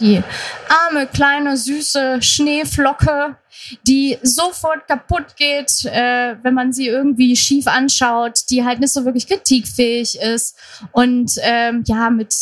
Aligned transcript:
Die 0.00 0.22
arme, 0.68 1.06
kleine, 1.06 1.56
süße 1.56 2.20
Schneeflocke, 2.20 3.36
die 3.86 4.18
sofort 4.22 4.86
kaputt 4.86 5.36
geht, 5.36 5.84
äh, 5.86 6.36
wenn 6.42 6.52
man 6.52 6.72
sie 6.74 6.86
irgendwie 6.86 7.34
schief 7.34 7.66
anschaut, 7.66 8.40
die 8.50 8.64
halt 8.64 8.80
nicht 8.80 8.92
so 8.92 9.06
wirklich 9.06 9.26
kritikfähig 9.26 10.18
ist 10.20 10.56
und 10.92 11.32
ähm, 11.42 11.82
ja, 11.86 12.10
mit 12.10 12.34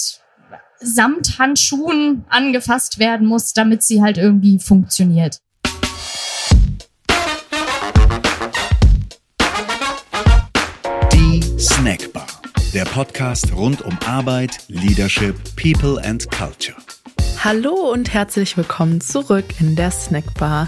Samthandschuhen 0.80 2.24
angefasst 2.28 2.98
werden 2.98 3.26
muss, 3.28 3.52
damit 3.52 3.84
sie 3.84 4.02
halt 4.02 4.18
irgendwie 4.18 4.58
funktioniert. 4.58 5.38
Die 11.12 11.58
Snackbar, 11.58 12.26
der 12.74 12.84
Podcast 12.84 13.52
rund 13.54 13.80
um 13.82 13.96
Arbeit, 14.04 14.58
Leadership, 14.66 15.36
People 15.54 16.02
and 16.04 16.28
Culture. 16.32 16.76
Hallo 17.44 17.74
und 17.74 18.14
herzlich 18.14 18.56
willkommen 18.56 19.02
zurück 19.02 19.44
in 19.60 19.76
der 19.76 19.90
Snackbar. 19.90 20.66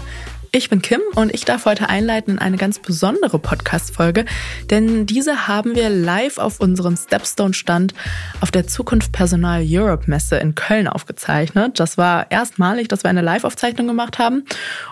Ich 0.51 0.69
bin 0.69 0.81
Kim 0.81 1.01
und 1.15 1.33
ich 1.33 1.43
darf 1.43 1.65
heute 1.65 1.89
einleiten 1.89 2.35
in 2.35 2.39
eine 2.39 2.57
ganz 2.57 2.79
besondere 2.79 3.37
Podcast-Folge, 3.37 4.25
denn 4.69 5.05
diese 5.05 5.47
haben 5.47 5.75
wir 5.75 5.89
live 5.89 6.37
auf 6.37 6.61
unserem 6.61 6.95
Stepstone-Stand 6.95 7.93
auf 8.39 8.49
der 8.51 8.65
Zukunft 8.65 9.11
Personal 9.11 9.63
Europe 9.67 10.05
Messe 10.07 10.37
in 10.37 10.55
Köln 10.55 10.87
aufgezeichnet. 10.87 11.79
Das 11.79 11.97
war 11.97 12.31
erstmalig, 12.31 12.87
dass 12.87 13.03
wir 13.03 13.09
eine 13.09 13.21
Live-Aufzeichnung 13.21 13.87
gemacht 13.87 14.19
haben 14.19 14.45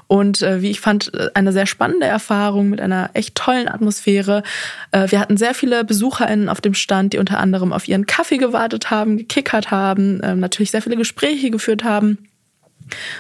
und 0.08 0.42
äh, 0.42 0.62
wie 0.62 0.72
ich 0.72 0.82
fand, 0.82 1.12
eine 1.36 1.54
sehr 1.54 1.68
spannende 1.68 2.06
Erfahrung 2.06 2.70
mit 2.70 2.82
einer 2.82 3.12
echt 3.14 3.36
tollen 3.36 3.70
Atmosphäre. 3.70 4.44
Äh, 4.92 5.10
wir 5.10 5.20
hatten 5.22 5.38
sehr 5.38 5.54
viele 5.54 5.86
BesucherInnen 5.86 6.50
auf 6.50 6.60
dem 6.60 6.74
Stand, 6.74 7.14
die 7.14 7.18
unter 7.18 7.40
anderem 7.40 7.72
auf 7.72 7.88
ihren 7.88 8.06
Kaffee 8.06 8.38
gewartet 8.38 8.92
haben, 8.92 9.18
gekickert 9.18 9.72
haben, 9.72 10.20
äh, 10.20 10.36
natürlich 10.36 10.72
sehr 10.72 10.82
viele 10.82 10.98
Gespräche 10.98 11.50
geführt 11.50 11.84
haben 11.84 12.18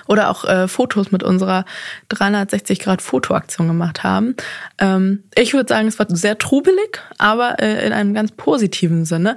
oder 0.08 0.30
auch 0.30 0.46
äh, 0.46 0.68
Fotos 0.68 1.12
mit 1.12 1.24
unserer 1.24 1.66
360 2.10 2.80
Grad 2.80 3.02
Fotoaktion 3.02 3.68
gemacht 3.68 4.04
haben. 4.04 4.35
Ähm, 4.77 5.24
ich 5.35 5.54
würde 5.54 5.70
sagen, 5.70 5.88
es 5.88 5.99
war 5.99 6.08
sehr 6.10 6.38
trubelig, 6.38 7.02
aber 7.18 7.60
äh, 7.60 7.86
in 7.86 7.93
einem 7.93 8.13
ganz 8.13 8.32
positiven 8.32 9.05
Sinne. 9.05 9.36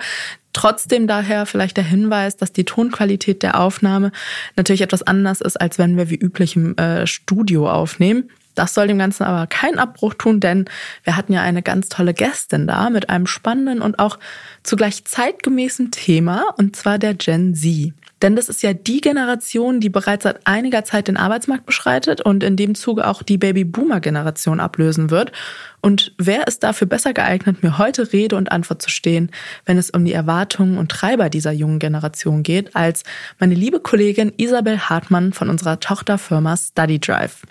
Trotzdem 0.53 1.07
daher 1.07 1.47
vielleicht 1.47 1.77
der 1.77 1.85
Hinweis, 1.85 2.37
dass 2.37 2.53
die 2.53 2.65
Tonqualität 2.65 3.43
der 3.43 3.61
Aufnahme 3.61 4.13
natürlich 4.57 4.81
etwas 4.81 5.03
anders 5.03 5.41
ist, 5.41 5.61
als 5.61 5.79
wenn 5.79 5.97
wir 5.97 6.11
wie 6.11 6.17
üblich 6.17 6.57
im 6.57 6.77
äh, 6.77 7.07
Studio 7.07 7.71
aufnehmen. 7.71 8.31
Das 8.59 8.75
soll 8.75 8.89
dem 8.89 8.99
Ganzen 8.99 9.23
aber 9.23 9.47
keinen 9.47 9.79
Abbruch 9.79 10.15
tun, 10.15 10.41
denn 10.41 10.65
wir 11.05 11.17
hatten 11.17 11.33
ja 11.33 11.43
eine 11.43 11.63
ganz 11.63 11.89
tolle 11.89 12.13
Gästin 12.13 12.67
da 12.67 12.91
mit 12.91 13.09
einem 13.09 13.29
spannenden 13.29 13.81
und 13.81 14.01
auch 14.01 14.19
zugleich 14.65 15.05
zeitgemäßen 15.05 15.93
Thema, 15.93 16.43
und 16.57 16.75
zwar 16.75 16.99
der 16.99 17.15
Gen 17.15 17.55
Z. 17.55 17.93
Denn 18.23 18.37
das 18.37 18.49
ist 18.49 18.63
ja 18.63 18.73
die 18.73 19.01
Generation, 19.01 19.81
die 19.81 19.89
bereits 19.89 20.25
seit 20.25 20.47
einiger 20.47 20.85
Zeit 20.85 21.09
den 21.09 21.17
Arbeitsmarkt 21.17 21.67
beschreitet 21.67 22.21
und 22.21 22.43
in 22.43 22.57
dem 22.57 22.75
Zuge 22.75 23.07
auch 23.07 23.23
die 23.23 23.39
Baby-Boomer-Generation 23.39 24.61
ablösen 24.61 25.11
wird. 25.11 25.33
Und 25.81 26.15
wer 26.19 26.47
ist 26.47 26.63
dafür 26.63 26.87
besser 26.87 27.13
geeignet, 27.13 27.63
mir 27.63 27.79
heute 27.79 28.13
Rede 28.13 28.37
und 28.37 28.51
Antwort 28.51 28.83
zu 28.83 28.91
stehen, 28.91 29.31
wenn 29.67 29.79
es 29.79 29.91
um 29.91 30.05
die 30.05 30.13
Erwartungen 30.13 30.79
und 30.79 30.91
Treiber 30.91 31.31
dieser 31.31 31.53
jungen 31.53 31.79
Generation 31.79 32.43
geht, 32.43 32.75
als 32.75 33.05
meine 33.39 33.55
liebe 33.55 33.81
Kollegin 33.81 34.33
Isabel 34.37 34.79
Hartmann 34.79 35.33
von 35.33 35.49
unserer 35.49 35.79
Tochterfirma 35.79 36.57
Study 36.57 36.99
Drive. 36.99 37.43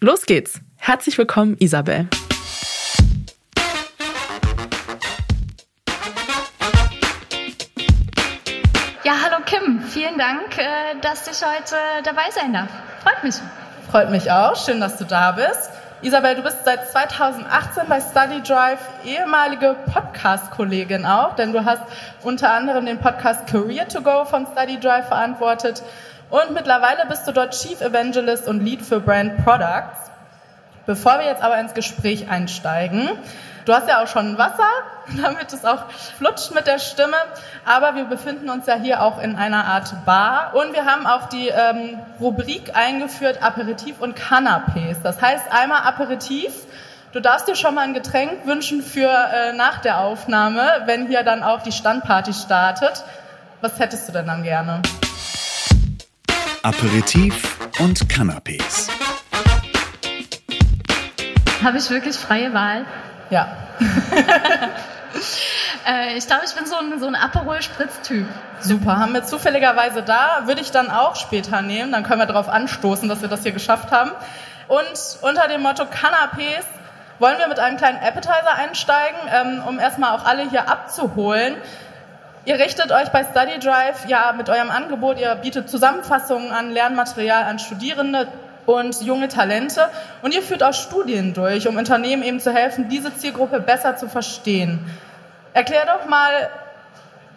Los 0.00 0.26
geht's! 0.26 0.60
Herzlich 0.76 1.18
willkommen, 1.18 1.56
Isabel. 1.58 2.08
Vielen 9.98 10.16
Dank, 10.16 10.56
äh, 10.56 11.00
dass 11.02 11.26
ich 11.26 11.44
heute 11.44 11.74
dabei 12.04 12.30
sein 12.30 12.52
darf. 12.52 12.68
Freut 13.02 13.24
mich. 13.24 13.34
Freut 13.90 14.10
mich 14.10 14.30
auch, 14.30 14.54
schön, 14.54 14.80
dass 14.80 14.96
du 14.96 15.04
da 15.04 15.32
bist. 15.32 15.70
Isabel, 16.02 16.36
du 16.36 16.42
bist 16.42 16.58
seit 16.64 16.88
2018 16.88 17.82
bei 17.88 18.00
Study 18.00 18.40
Drive 18.42 18.78
ehemalige 19.04 19.74
Podcast-Kollegin 19.92 21.04
auch, 21.04 21.34
denn 21.34 21.52
du 21.52 21.64
hast 21.64 21.82
unter 22.22 22.52
anderem 22.52 22.86
den 22.86 23.00
Podcast 23.00 23.48
Career 23.48 23.88
to 23.88 24.00
Go 24.00 24.24
von 24.24 24.46
Study 24.46 24.78
Drive 24.78 25.08
verantwortet 25.08 25.82
und 26.30 26.54
mittlerweile 26.54 27.04
bist 27.08 27.26
du 27.26 27.32
dort 27.32 27.60
Chief 27.60 27.80
Evangelist 27.80 28.46
und 28.46 28.60
Lead 28.64 28.82
für 28.82 29.00
Brand 29.00 29.44
Products. 29.44 30.12
Bevor 30.86 31.18
wir 31.18 31.26
jetzt 31.26 31.42
aber 31.42 31.58
ins 31.58 31.74
Gespräch 31.74 32.30
einsteigen, 32.30 33.10
Du 33.68 33.74
hast 33.74 33.86
ja 33.86 34.02
auch 34.02 34.08
schon 34.08 34.38
Wasser, 34.38 34.70
damit 35.22 35.52
es 35.52 35.62
auch 35.66 35.90
flutscht 36.16 36.54
mit 36.54 36.66
der 36.66 36.78
Stimme. 36.78 37.18
Aber 37.66 37.96
wir 37.96 38.06
befinden 38.06 38.48
uns 38.48 38.64
ja 38.64 38.76
hier 38.76 39.02
auch 39.02 39.20
in 39.20 39.36
einer 39.36 39.66
Art 39.66 40.06
Bar 40.06 40.54
und 40.54 40.72
wir 40.72 40.86
haben 40.86 41.06
auch 41.06 41.28
die 41.28 41.48
ähm, 41.48 41.98
Rubrik 42.18 42.74
eingeführt 42.74 43.42
Aperitif 43.42 44.00
und 44.00 44.18
Canapés. 44.18 44.96
Das 45.02 45.20
heißt 45.20 45.52
einmal 45.52 45.82
Aperitif. 45.82 46.50
Du 47.12 47.20
darfst 47.20 47.46
dir 47.46 47.56
schon 47.56 47.74
mal 47.74 47.82
ein 47.82 47.92
Getränk 47.92 48.46
wünschen 48.46 48.82
für 48.82 49.10
äh, 49.10 49.52
nach 49.52 49.82
der 49.82 49.98
Aufnahme, 49.98 50.62
wenn 50.86 51.06
hier 51.06 51.22
dann 51.22 51.42
auch 51.42 51.62
die 51.62 51.72
Standparty 51.72 52.32
startet. 52.32 53.04
Was 53.60 53.78
hättest 53.78 54.08
du 54.08 54.12
denn 54.14 54.28
dann 54.28 54.44
gerne? 54.44 54.80
Aperitif 56.62 57.58
und 57.80 57.98
Canapés. 58.06 58.88
Habe 61.62 61.76
ich 61.76 61.90
wirklich 61.90 62.16
freie 62.16 62.54
Wahl? 62.54 62.86
Ja. 63.30 63.48
äh, 65.86 66.16
ich 66.16 66.26
glaube, 66.26 66.42
ich 66.46 66.54
bin 66.54 66.66
so 66.66 66.76
ein, 66.76 66.98
so 66.98 67.06
ein 67.06 67.14
Aperol-Spritz-Typ. 67.14 68.26
Super, 68.60 68.98
haben 68.98 69.12
wir 69.12 69.24
zufälligerweise 69.24 70.02
da. 70.02 70.42
Würde 70.46 70.60
ich 70.60 70.70
dann 70.70 70.90
auch 70.90 71.16
später 71.16 71.62
nehmen. 71.62 71.92
Dann 71.92 72.04
können 72.04 72.20
wir 72.20 72.26
darauf 72.26 72.48
anstoßen, 72.48 73.08
dass 73.08 73.22
wir 73.22 73.28
das 73.28 73.42
hier 73.42 73.52
geschafft 73.52 73.92
haben. 73.92 74.10
Und 74.68 75.18
unter 75.22 75.48
dem 75.48 75.62
Motto 75.62 75.84
Canapés 75.84 76.64
wollen 77.18 77.38
wir 77.38 77.48
mit 77.48 77.58
einem 77.58 77.76
kleinen 77.76 77.98
Appetizer 77.98 78.54
einsteigen, 78.56 79.18
ähm, 79.30 79.62
um 79.66 79.78
erstmal 79.78 80.16
auch 80.16 80.24
alle 80.24 80.48
hier 80.48 80.68
abzuholen. 80.68 81.56
Ihr 82.44 82.58
richtet 82.58 82.92
euch 82.92 83.10
bei 83.10 83.24
Study 83.24 83.58
Drive 83.58 84.06
ja 84.06 84.32
mit 84.32 84.48
eurem 84.48 84.70
Angebot, 84.70 85.18
ihr 85.18 85.34
bietet 85.34 85.68
Zusammenfassungen 85.68 86.52
an, 86.52 86.70
Lernmaterial 86.70 87.44
an 87.44 87.58
Studierende 87.58 88.28
und 88.68 89.00
junge 89.00 89.28
Talente. 89.28 89.88
Und 90.20 90.34
ihr 90.34 90.42
führt 90.42 90.62
auch 90.62 90.74
Studien 90.74 91.32
durch, 91.32 91.66
um 91.66 91.78
Unternehmen 91.78 92.22
eben 92.22 92.38
zu 92.38 92.52
helfen, 92.52 92.90
diese 92.90 93.16
Zielgruppe 93.16 93.60
besser 93.60 93.96
zu 93.96 94.10
verstehen. 94.10 94.80
Erklär 95.54 95.86
doch 95.86 96.06
mal, 96.06 96.50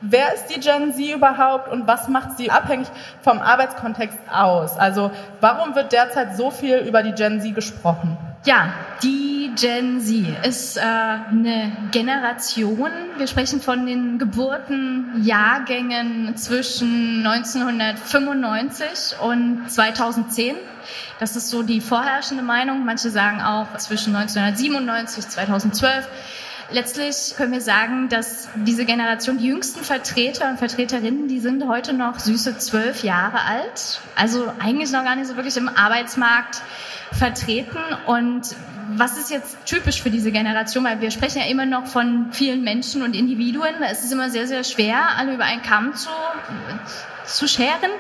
wer 0.02 0.34
ist 0.34 0.48
die 0.48 0.60
Gen 0.60 0.94
Z 0.94 1.16
überhaupt 1.16 1.72
und 1.72 1.88
was 1.88 2.10
macht 2.10 2.38
sie 2.38 2.52
abhängig 2.52 2.90
vom 3.22 3.40
Arbeitskontext 3.40 4.20
aus? 4.30 4.78
Also 4.78 5.12
warum 5.40 5.74
wird 5.74 5.94
derzeit 5.94 6.36
so 6.36 6.52
viel 6.52 6.80
über 6.80 7.02
die 7.02 7.14
Gen 7.14 7.40
Z 7.40 7.56
gesprochen? 7.56 8.18
Ja, 8.44 8.74
die 9.02 9.54
Gen 9.56 10.02
Z 10.02 10.46
ist 10.46 10.76
äh, 10.76 10.82
eine 10.82 11.72
Generation. 11.92 12.92
Wir 13.18 13.28
sprechen 13.28 13.62
von 13.62 13.86
den 13.86 14.20
Geburtenjahrgängen 14.20 16.36
zwischen 16.36 17.26
1995 17.26 19.18
und 19.22 19.72
2010. 19.72 20.58
Das 21.22 21.36
ist 21.36 21.52
so 21.52 21.62
die 21.62 21.82
vorherrschende 21.82 22.42
Meinung. 22.42 22.84
Manche 22.84 23.12
sagen 23.12 23.42
auch 23.42 23.78
zwischen 23.78 24.16
1997 24.16 25.30
2012 25.30 26.08
letztlich 26.72 27.36
können 27.38 27.52
wir 27.52 27.62
sagen, 27.62 28.10
dass 28.10 28.50
diese 28.56 28.86
Generation, 28.86 29.38
die 29.38 29.46
jüngsten 29.46 29.84
Vertreter 29.84 30.50
und 30.50 30.58
Vertreterinnen, 30.58 31.28
die 31.28 31.40
sind 31.40 31.68
heute 31.68 31.94
noch 31.94 32.18
süße 32.18 32.58
zwölf 32.58 33.04
Jahre 33.04 33.42
alt. 33.42 34.02
Also 34.16 34.52
eigentlich 34.60 34.92
noch 34.92 35.04
gar 35.04 35.16
nicht 35.16 35.28
so 35.28 35.36
wirklich 35.36 35.58
im 35.58 35.70
Arbeitsmarkt 35.70 36.64
vertreten. 37.12 37.78
Und 38.08 38.56
was 38.96 39.18
ist 39.20 39.30
jetzt 39.30 39.58
typisch 39.66 40.02
für 40.02 40.10
diese 40.10 40.32
Generation? 40.32 40.84
Weil 40.86 41.02
wir 41.02 41.12
sprechen 41.12 41.40
ja 41.40 41.46
immer 41.46 41.68
noch 41.68 41.86
von 41.86 42.32
vielen 42.32 42.64
Menschen 42.64 43.04
und 43.04 43.16
Individuen. 43.16 43.84
Es 43.84 44.04
ist 44.04 44.12
immer 44.12 44.32
sehr, 44.32 44.48
sehr 44.48 44.64
schwer, 44.64 45.18
alle 45.18 45.36
über 45.36 45.44
einen 45.44 45.62
Kamm 45.62 45.94
zu, 45.94 46.10
zu 47.26 47.48
scheren. 47.48 47.92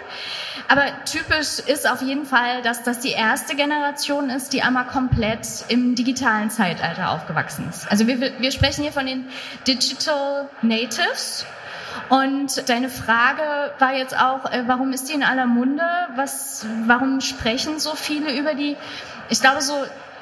Aber 0.67 0.83
typisch 1.05 1.59
ist 1.59 1.89
auf 1.89 2.01
jeden 2.01 2.25
Fall, 2.25 2.61
dass 2.61 2.83
das 2.83 2.99
die 2.99 3.11
erste 3.11 3.55
Generation 3.55 4.29
ist, 4.29 4.53
die 4.53 4.63
einmal 4.63 4.85
komplett 4.85 5.47
im 5.67 5.95
digitalen 5.95 6.49
Zeitalter 6.49 7.11
aufgewachsen 7.11 7.67
ist. 7.69 7.89
Also 7.89 8.07
wir, 8.07 8.19
wir 8.19 8.51
sprechen 8.51 8.83
hier 8.83 8.91
von 8.91 9.05
den 9.05 9.27
Digital 9.67 10.49
Natives. 10.61 11.45
Und 12.09 12.69
deine 12.69 12.89
Frage 12.89 13.73
war 13.79 13.93
jetzt 13.93 14.17
auch, 14.17 14.49
äh, 14.51 14.63
warum 14.65 14.93
ist 14.93 15.09
die 15.09 15.13
in 15.13 15.23
aller 15.23 15.45
Munde? 15.45 15.83
Was, 16.15 16.65
warum 16.85 17.19
sprechen 17.21 17.79
so 17.79 17.95
viele 17.95 18.37
über 18.37 18.53
die? 18.53 18.77
Ich 19.29 19.41
glaube, 19.41 19.61
so 19.61 19.73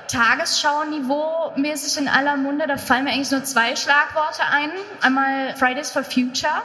Tagesschau-Niveau 0.07 1.53
mäßig 1.55 1.97
in 2.01 2.07
aller 2.07 2.37
Munde, 2.37 2.65
da 2.65 2.77
fallen 2.77 3.03
mir 3.03 3.11
eigentlich 3.11 3.31
nur 3.31 3.43
zwei 3.43 3.75
Schlagworte 3.75 4.43
ein. 4.51 4.71
Einmal 5.01 5.55
Fridays 5.55 5.91
for 5.91 6.03
Future 6.03 6.61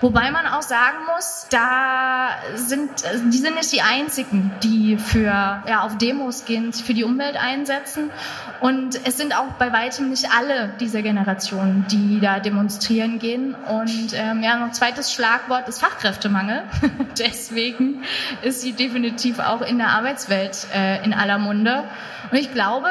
Wobei 0.00 0.30
man 0.30 0.46
auch 0.46 0.62
sagen 0.62 0.98
muss, 1.14 1.46
da 1.50 2.30
sind, 2.54 2.90
die 3.32 3.38
sind 3.38 3.54
nicht 3.56 3.72
die 3.72 3.82
einzigen, 3.82 4.52
die 4.62 4.96
für, 4.98 5.62
ja, 5.66 5.80
auf 5.82 5.98
Demos 5.98 6.44
gehen, 6.44 6.72
für 6.72 6.94
die 6.94 7.04
Umwelt 7.04 7.36
einsetzen. 7.36 8.10
Und 8.60 8.98
es 9.06 9.16
sind 9.16 9.36
auch 9.36 9.52
bei 9.58 9.72
weitem 9.72 10.10
nicht 10.10 10.28
alle 10.30 10.72
dieser 10.80 11.02
Generation, 11.02 11.84
die 11.90 12.20
da 12.20 12.40
demonstrieren 12.40 13.18
gehen. 13.18 13.54
Und 13.54 14.12
ähm, 14.14 14.42
ja, 14.42 14.56
noch 14.56 14.72
zweites 14.72 15.12
Schlagwort 15.12 15.68
ist 15.68 15.80
Fachkräftemangel. 15.80 16.62
Deswegen 17.18 18.04
ist 18.42 18.60
sie 18.60 18.72
definitiv 18.72 19.38
auch 19.38 19.62
in 19.62 19.78
der 19.78 19.88
Arbeitswelt 19.88 20.66
äh, 20.74 21.04
in 21.04 21.12
aller 21.12 21.38
Munde. 21.38 21.84
Und 22.30 22.38
ich 22.38 22.52
glaube, 22.52 22.88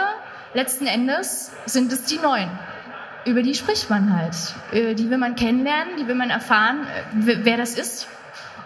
letzten 0.54 0.88
Endes 0.88 1.52
sind 1.66 1.92
es 1.92 2.04
die 2.04 2.18
Neuen 2.18 2.50
über 3.26 3.42
die 3.42 3.56
spricht 3.56 3.90
man 3.90 4.16
halt. 4.16 4.36
Äh, 4.72 4.96
die 4.96 5.10
will 5.10 5.18
man 5.18 5.36
kennenlernen, 5.36 5.98
die 6.00 6.08
will 6.08 6.16
man 6.16 6.30
erfahren, 6.30 6.88
äh, 6.88 7.38
wer 7.44 7.58
das 7.58 7.76
ist. 7.76 8.08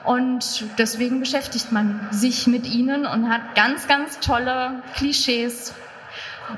Und 0.04 0.63
deswegen 0.77 1.19
beschäftigt 1.19 1.71
man 1.71 2.07
sich 2.12 2.48
mit 2.48 2.65
ihnen 2.65 3.06
und 3.06 3.30
hat 3.30 3.56
ganz, 3.56 3.88
ganz 3.88 4.19
tolle 4.19 4.81
Klischees 4.95 5.74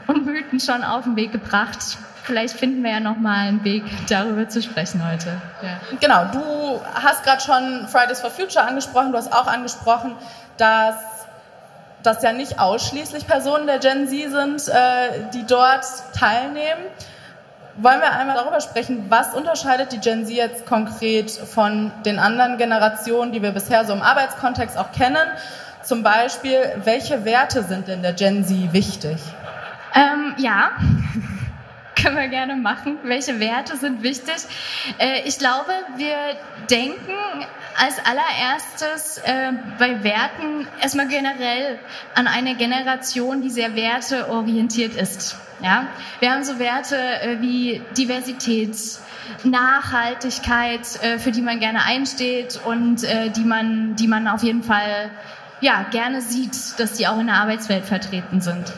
und 0.07 0.25
Mythen 0.25 0.59
schon 0.59 0.83
auf 0.83 1.05
den 1.05 1.15
Weg 1.15 1.31
gebracht. 1.31 1.97
Vielleicht 2.23 2.55
finden 2.55 2.83
wir 2.83 2.91
ja 2.91 2.99
noch 2.99 3.17
mal 3.17 3.47
einen 3.47 3.63
Weg, 3.63 3.83
darüber 4.07 4.47
zu 4.47 4.61
sprechen 4.61 5.03
heute. 5.03 5.41
Ja. 5.63 5.79
Genau, 5.99 6.25
du 6.25 6.79
hast 6.93 7.23
gerade 7.23 7.41
schon 7.41 7.87
Fridays 7.87 8.21
for 8.21 8.29
Future 8.29 8.63
angesprochen. 8.63 9.11
Du 9.11 9.17
hast 9.17 9.33
auch 9.33 9.47
angesprochen, 9.47 10.15
dass 10.57 10.95
das 12.03 12.21
ja 12.21 12.31
nicht 12.33 12.59
ausschließlich 12.59 13.25
Personen 13.25 13.65
der 13.65 13.79
Gen 13.79 14.07
Z 14.07 14.31
sind, 14.31 14.67
äh, 14.67 15.31
die 15.33 15.45
dort 15.47 15.85
teilnehmen 16.13 16.83
wollen 17.77 18.01
wir 18.01 18.11
einmal 18.11 18.35
darüber 18.35 18.61
sprechen, 18.61 19.05
was 19.09 19.33
unterscheidet 19.33 19.91
die 19.91 19.99
Gen 19.99 20.25
Z 20.25 20.35
jetzt 20.35 20.65
konkret 20.65 21.31
von 21.31 21.91
den 22.05 22.19
anderen 22.19 22.57
Generationen, 22.57 23.31
die 23.31 23.41
wir 23.41 23.51
bisher 23.51 23.85
so 23.85 23.93
im 23.93 24.01
Arbeitskontext 24.01 24.77
auch 24.77 24.91
kennen? 24.91 25.27
Zum 25.83 26.03
Beispiel, 26.03 26.59
welche 26.83 27.25
Werte 27.25 27.63
sind 27.63 27.87
denn 27.87 28.01
der 28.01 28.13
Gen 28.13 28.43
Z 28.43 28.73
wichtig? 28.73 29.17
Ähm, 29.95 30.35
ja, 30.37 30.71
können 32.01 32.17
wir 32.17 32.27
gerne 32.27 32.55
machen. 32.55 32.97
Welche 33.03 33.39
Werte 33.39 33.77
sind 33.77 34.03
wichtig? 34.03 34.35
Äh, 34.97 35.21
ich 35.25 35.37
glaube, 35.37 35.71
wir 35.97 36.15
denken 36.69 37.13
als 37.77 37.97
allererstes 37.99 39.19
äh, 39.19 39.51
bei 39.77 40.03
Werten 40.03 40.67
erstmal 40.81 41.07
generell 41.07 41.79
an 42.15 42.27
eine 42.27 42.55
Generation, 42.55 43.41
die 43.41 43.49
sehr 43.49 43.75
werteorientiert 43.75 44.95
ist. 44.95 45.37
Ja? 45.63 45.87
Wir 46.19 46.31
haben 46.31 46.43
so 46.43 46.59
Werte 46.59 46.95
äh, 46.97 47.41
wie 47.41 47.81
Diversität, 47.97 48.75
Nachhaltigkeit, 49.43 50.85
für 51.19 51.31
die 51.31 51.41
man 51.41 51.59
gerne 51.59 51.83
einsteht 51.85 52.59
und 52.65 53.03
die, 53.03 53.43
man, 53.43 53.95
die 53.95 54.07
man 54.07 54.27
auf 54.27 54.41
jeden 54.41 54.63
Fall 54.63 55.11
ja, 55.61 55.85
gerne 55.91 56.21
sieht, 56.21 56.79
dass 56.79 56.93
die 56.93 57.07
auch 57.07 57.19
in 57.19 57.27
der 57.27 57.35
Arbeitswelt 57.35 57.85
vertreten 57.85 58.41
sind. 58.41 58.73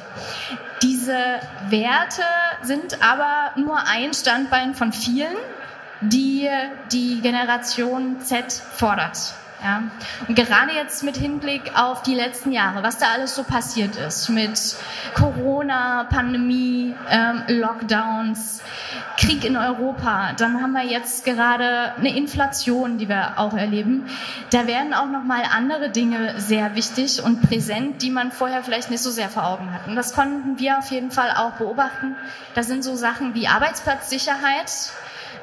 Diese 0.81 1.39
Werte 1.69 2.23
sind 2.63 3.03
aber 3.03 3.51
nur 3.55 3.77
ein 3.87 4.13
Standbein 4.13 4.73
von 4.73 4.91
vielen, 4.93 5.35
die 6.01 6.49
die 6.91 7.21
Generation 7.21 8.19
Z 8.21 8.51
fordert. 8.51 9.35
Ja. 9.63 9.83
Und 10.27 10.35
gerade 10.35 10.73
jetzt 10.73 11.03
mit 11.03 11.17
Hinblick 11.17 11.71
auf 11.75 12.01
die 12.01 12.15
letzten 12.15 12.51
Jahre, 12.51 12.81
was 12.81 12.97
da 12.97 13.07
alles 13.13 13.35
so 13.35 13.43
passiert 13.43 13.95
ist 13.95 14.29
mit 14.29 14.75
Corona, 15.13 16.05
Pandemie, 16.05 16.95
ähm, 17.09 17.43
Lockdowns, 17.47 18.61
Krieg 19.17 19.45
in 19.45 19.55
Europa, 19.55 20.33
dann 20.33 20.61
haben 20.61 20.71
wir 20.71 20.83
jetzt 20.83 21.25
gerade 21.25 21.93
eine 21.95 22.15
Inflation, 22.15 22.97
die 22.97 23.07
wir 23.07 23.37
auch 23.37 23.53
erleben. 23.53 24.07
Da 24.49 24.65
werden 24.65 24.95
auch 24.95 25.05
noch 25.05 25.23
mal 25.23 25.43
andere 25.55 25.91
Dinge 25.91 26.39
sehr 26.39 26.75
wichtig 26.75 27.21
und 27.21 27.41
präsent, 27.41 28.01
die 28.01 28.09
man 28.09 28.31
vorher 28.31 28.63
vielleicht 28.63 28.89
nicht 28.89 29.03
so 29.03 29.11
sehr 29.11 29.29
vor 29.29 29.45
Augen 29.45 29.71
hat. 29.71 29.87
Und 29.87 29.95
das 29.95 30.13
konnten 30.13 30.57
wir 30.57 30.79
auf 30.79 30.89
jeden 30.89 31.11
Fall 31.11 31.31
auch 31.37 31.51
beobachten. 31.51 32.15
Da 32.55 32.63
sind 32.63 32.83
so 32.83 32.95
Sachen 32.95 33.35
wie 33.35 33.47
Arbeitsplatzsicherheit, 33.47 34.91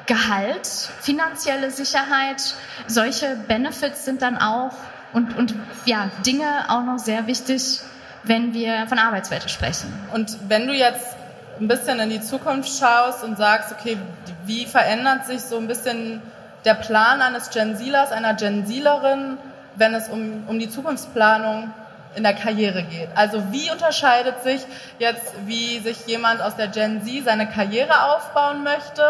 Gehalt, 0.05 0.67
finanzielle 0.67 1.71
Sicherheit, 1.71 2.55
solche 2.87 3.35
Benefits 3.47 4.05
sind 4.05 4.21
dann 4.21 4.37
auch 4.37 4.73
und, 5.13 5.37
und 5.37 5.55
ja, 5.85 6.09
Dinge 6.25 6.65
auch 6.69 6.83
noch 6.83 6.99
sehr 6.99 7.27
wichtig, 7.27 7.79
wenn 8.23 8.53
wir 8.53 8.87
von 8.87 8.99
Arbeitswelt 8.99 9.49
sprechen. 9.49 9.93
Und 10.13 10.37
wenn 10.49 10.67
du 10.67 10.73
jetzt 10.73 11.15
ein 11.59 11.67
bisschen 11.67 11.99
in 11.99 12.09
die 12.09 12.21
Zukunft 12.21 12.79
schaust 12.79 13.23
und 13.23 13.37
sagst, 13.37 13.71
okay, 13.71 13.97
wie 14.45 14.65
verändert 14.65 15.25
sich 15.25 15.41
so 15.41 15.57
ein 15.57 15.67
bisschen 15.67 16.21
der 16.65 16.75
Plan 16.75 17.21
eines 17.21 17.49
Gen 17.49 17.77
Zlers, 17.77 18.11
einer 18.11 18.33
Gen 18.33 18.65
Zlerin, 18.65 19.37
wenn 19.75 19.93
es 19.93 20.09
um, 20.09 20.43
um 20.47 20.59
die 20.59 20.69
Zukunftsplanung 20.69 21.71
in 22.15 22.23
der 22.23 22.33
Karriere 22.33 22.83
geht. 22.83 23.09
Also 23.15 23.51
wie 23.51 23.71
unterscheidet 23.71 24.43
sich 24.43 24.61
jetzt, 24.97 25.33
wie 25.45 25.79
sich 25.79 26.05
jemand 26.07 26.41
aus 26.41 26.55
der 26.55 26.67
Gen 26.67 27.03
Z 27.03 27.23
seine 27.25 27.47
Karriere 27.47 28.13
aufbauen 28.15 28.63
möchte 28.63 29.03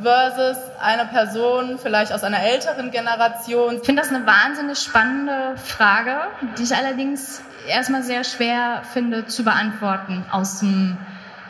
versus 0.00 0.58
eine 0.80 1.06
Person 1.06 1.78
vielleicht 1.78 2.12
aus 2.12 2.22
einer 2.22 2.42
älteren 2.42 2.90
Generation? 2.90 3.76
Ich 3.76 3.84
finde 3.84 4.02
das 4.02 4.12
eine 4.12 4.26
wahnsinnig 4.26 4.78
spannende 4.78 5.56
Frage, 5.56 6.16
die 6.58 6.64
ich 6.64 6.74
allerdings 6.74 7.42
erstmal 7.68 8.02
sehr 8.02 8.24
schwer 8.24 8.82
finde 8.92 9.26
zu 9.26 9.44
beantworten 9.44 10.24
aus 10.30 10.60
dem 10.60 10.98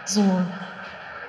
so 0.04 0.22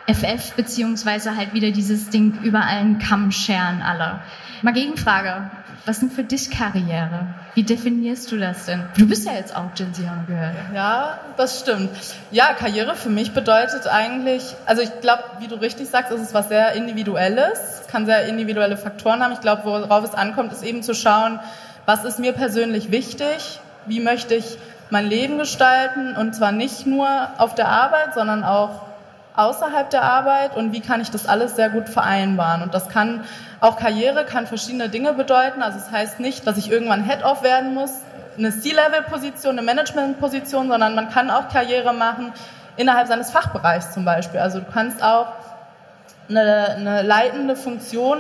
FF 0.08 0.54
beziehungsweise 0.54 1.36
halt 1.36 1.54
wieder 1.54 1.72
dieses 1.72 2.10
Ding 2.10 2.40
über 2.44 2.62
allen 2.62 3.00
Kamm 3.00 3.32
scheren 3.32 3.82
alle. 3.82 4.20
Mal 4.62 4.74
Gegenfrage. 4.74 5.50
Was 5.86 6.00
sind 6.00 6.14
für 6.14 6.24
dich 6.24 6.50
Karriere? 6.50 7.28
Wie 7.54 7.62
definierst 7.62 8.32
du 8.32 8.38
das 8.38 8.66
denn? 8.66 8.84
Du 8.98 9.08
bist 9.08 9.28
ja 9.28 9.34
jetzt 9.34 9.56
auch 9.56 9.72
Gen 9.76 9.94
Z, 9.94 10.10
haben 10.10 10.26
gehört. 10.26 10.56
Ja, 10.74 11.20
das 11.38 11.60
stimmt. 11.60 11.92
Ja, 12.32 12.54
Karriere 12.54 12.96
für 12.96 13.10
mich 13.10 13.34
bedeutet 13.34 13.86
eigentlich, 13.86 14.56
also 14.66 14.82
ich 14.82 14.90
glaube, 15.02 15.24
wie 15.40 15.48
du 15.48 15.56
richtig 15.56 15.90
sagst, 15.90 16.12
ist 16.12 16.22
es 16.22 16.34
was 16.34 16.50
sehr 16.50 16.74
Individuelles. 16.74 17.82
Es 17.82 17.88
kann 17.88 18.08
sehr 18.08 18.26
individuelle 18.26 18.78
Faktoren 18.78 19.22
haben. 19.22 19.34
Ich 19.34 19.42
glaube, 19.42 19.66
worauf 19.66 20.04
es 20.04 20.16
ankommt, 20.16 20.52
ist 20.54 20.64
eben 20.64 20.82
zu 20.82 20.96
schauen, 20.96 21.40
was 21.86 22.04
ist 22.04 22.18
mir 22.18 22.34
persönlich 22.34 22.90
wichtig? 22.90 23.60
Wie 23.86 24.00
möchte 24.00 24.34
ich 24.34 24.58
mein 24.90 25.06
Leben 25.06 25.38
gestalten? 25.38 26.16
Und 26.16 26.34
zwar 26.34 26.52
nicht 26.52 26.88
nur 26.88 27.08
auf 27.38 27.54
der 27.54 27.68
Arbeit, 27.68 28.16
sondern 28.16 28.44
auch 28.44 28.85
außerhalb 29.36 29.90
der 29.90 30.04
Arbeit 30.04 30.56
und 30.56 30.72
wie 30.72 30.82
kann 30.82 31.02
ich 31.02 31.12
das 31.12 31.28
alles 31.28 31.56
sehr 31.56 31.70
gut 31.70 31.90
vereinbaren. 31.90 32.64
Und 32.64 32.74
das 32.74 32.90
kann 32.90 33.24
auch 33.60 33.78
Karriere 33.78 34.26
kann 34.26 34.48
verschiedene 34.48 34.90
Dinge 34.90 35.14
bedeuten. 35.14 35.62
Also 35.62 35.78
es 35.78 35.86
das 35.86 35.94
heißt 35.94 36.20
nicht, 36.20 36.48
dass 36.48 36.58
ich 36.58 36.72
irgendwann 36.72 37.04
Head-Off 37.04 37.44
werden 37.44 37.74
muss, 37.74 37.92
eine 38.38 38.52
C-Level-Position, 38.52 39.58
eine 39.58 39.62
Management-Position, 39.66 40.68
sondern 40.68 40.96
man 40.96 41.10
kann 41.10 41.30
auch 41.30 41.50
Karriere 41.50 41.94
machen 41.94 42.34
innerhalb 42.78 43.08
seines 43.08 43.32
Fachbereichs 43.32 43.92
zum 43.92 44.06
Beispiel. 44.06 44.40
Also 44.40 44.60
du 44.60 44.66
kannst 44.72 45.02
auch 45.02 45.28
eine, 46.30 46.76
eine 46.76 47.02
leitende 47.02 47.56
Funktion 47.56 48.20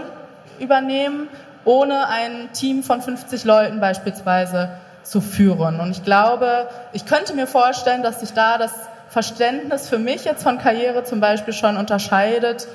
übernehmen, 0.60 1.28
ohne 1.66 2.08
ein 2.08 2.50
Team 2.54 2.84
von 2.84 3.02
50 3.02 3.44
Leuten 3.44 3.80
beispielsweise 3.80 4.70
zu 5.04 5.22
führen. 5.22 5.80
Und 5.80 5.92
ich 5.92 6.04
glaube, 6.04 6.70
ich 6.94 7.06
könnte 7.06 7.34
mir 7.34 7.48
vorstellen, 7.48 8.04
dass 8.04 8.22
sich 8.22 8.34
da 8.34 8.58
das 8.58 8.72
Verständnis 9.16 9.88
für 9.88 9.98
mich 9.98 10.26
jetzt 10.26 10.44
von 10.44 10.58
Karriere 10.58 11.06
zum 11.06 11.22
Beispiel 11.22 11.54
schon 11.54 11.78
unterscheidet 11.78 12.68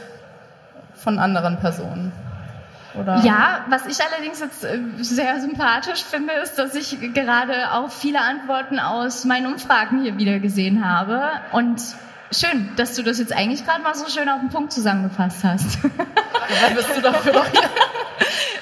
von 0.94 1.18
anderen 1.18 1.58
Personen. 1.58 2.12
Oder? 2.98 3.20
Ja, 3.22 3.66
was 3.68 3.84
ich 3.84 3.98
allerdings 4.02 4.40
jetzt 4.40 4.64
äh, 4.64 4.78
sehr 5.00 5.38
sympathisch 5.42 6.02
finde, 6.02 6.32
ist, 6.42 6.58
dass 6.58 6.74
ich 6.74 6.98
gerade 7.12 7.72
auch 7.74 7.90
viele 7.90 8.22
Antworten 8.22 8.78
aus 8.78 9.26
meinen 9.26 9.52
Umfragen 9.52 10.00
hier 10.00 10.16
wieder 10.16 10.38
gesehen 10.38 10.82
habe. 10.82 11.20
Und 11.52 11.82
schön, 12.32 12.70
dass 12.76 12.94
du 12.96 13.02
das 13.02 13.18
jetzt 13.18 13.34
eigentlich 13.34 13.66
gerade 13.66 13.82
mal 13.82 13.94
so 13.94 14.08
schön 14.08 14.30
auf 14.30 14.40
den 14.40 14.48
Punkt 14.48 14.72
zusammengefasst 14.72 15.44
hast. 15.44 15.78
Ja, 15.84 16.74
bist 16.74 16.96
du 16.96 17.02
dafür 17.02 17.32
doch 17.34 17.46
hier. 17.50 17.60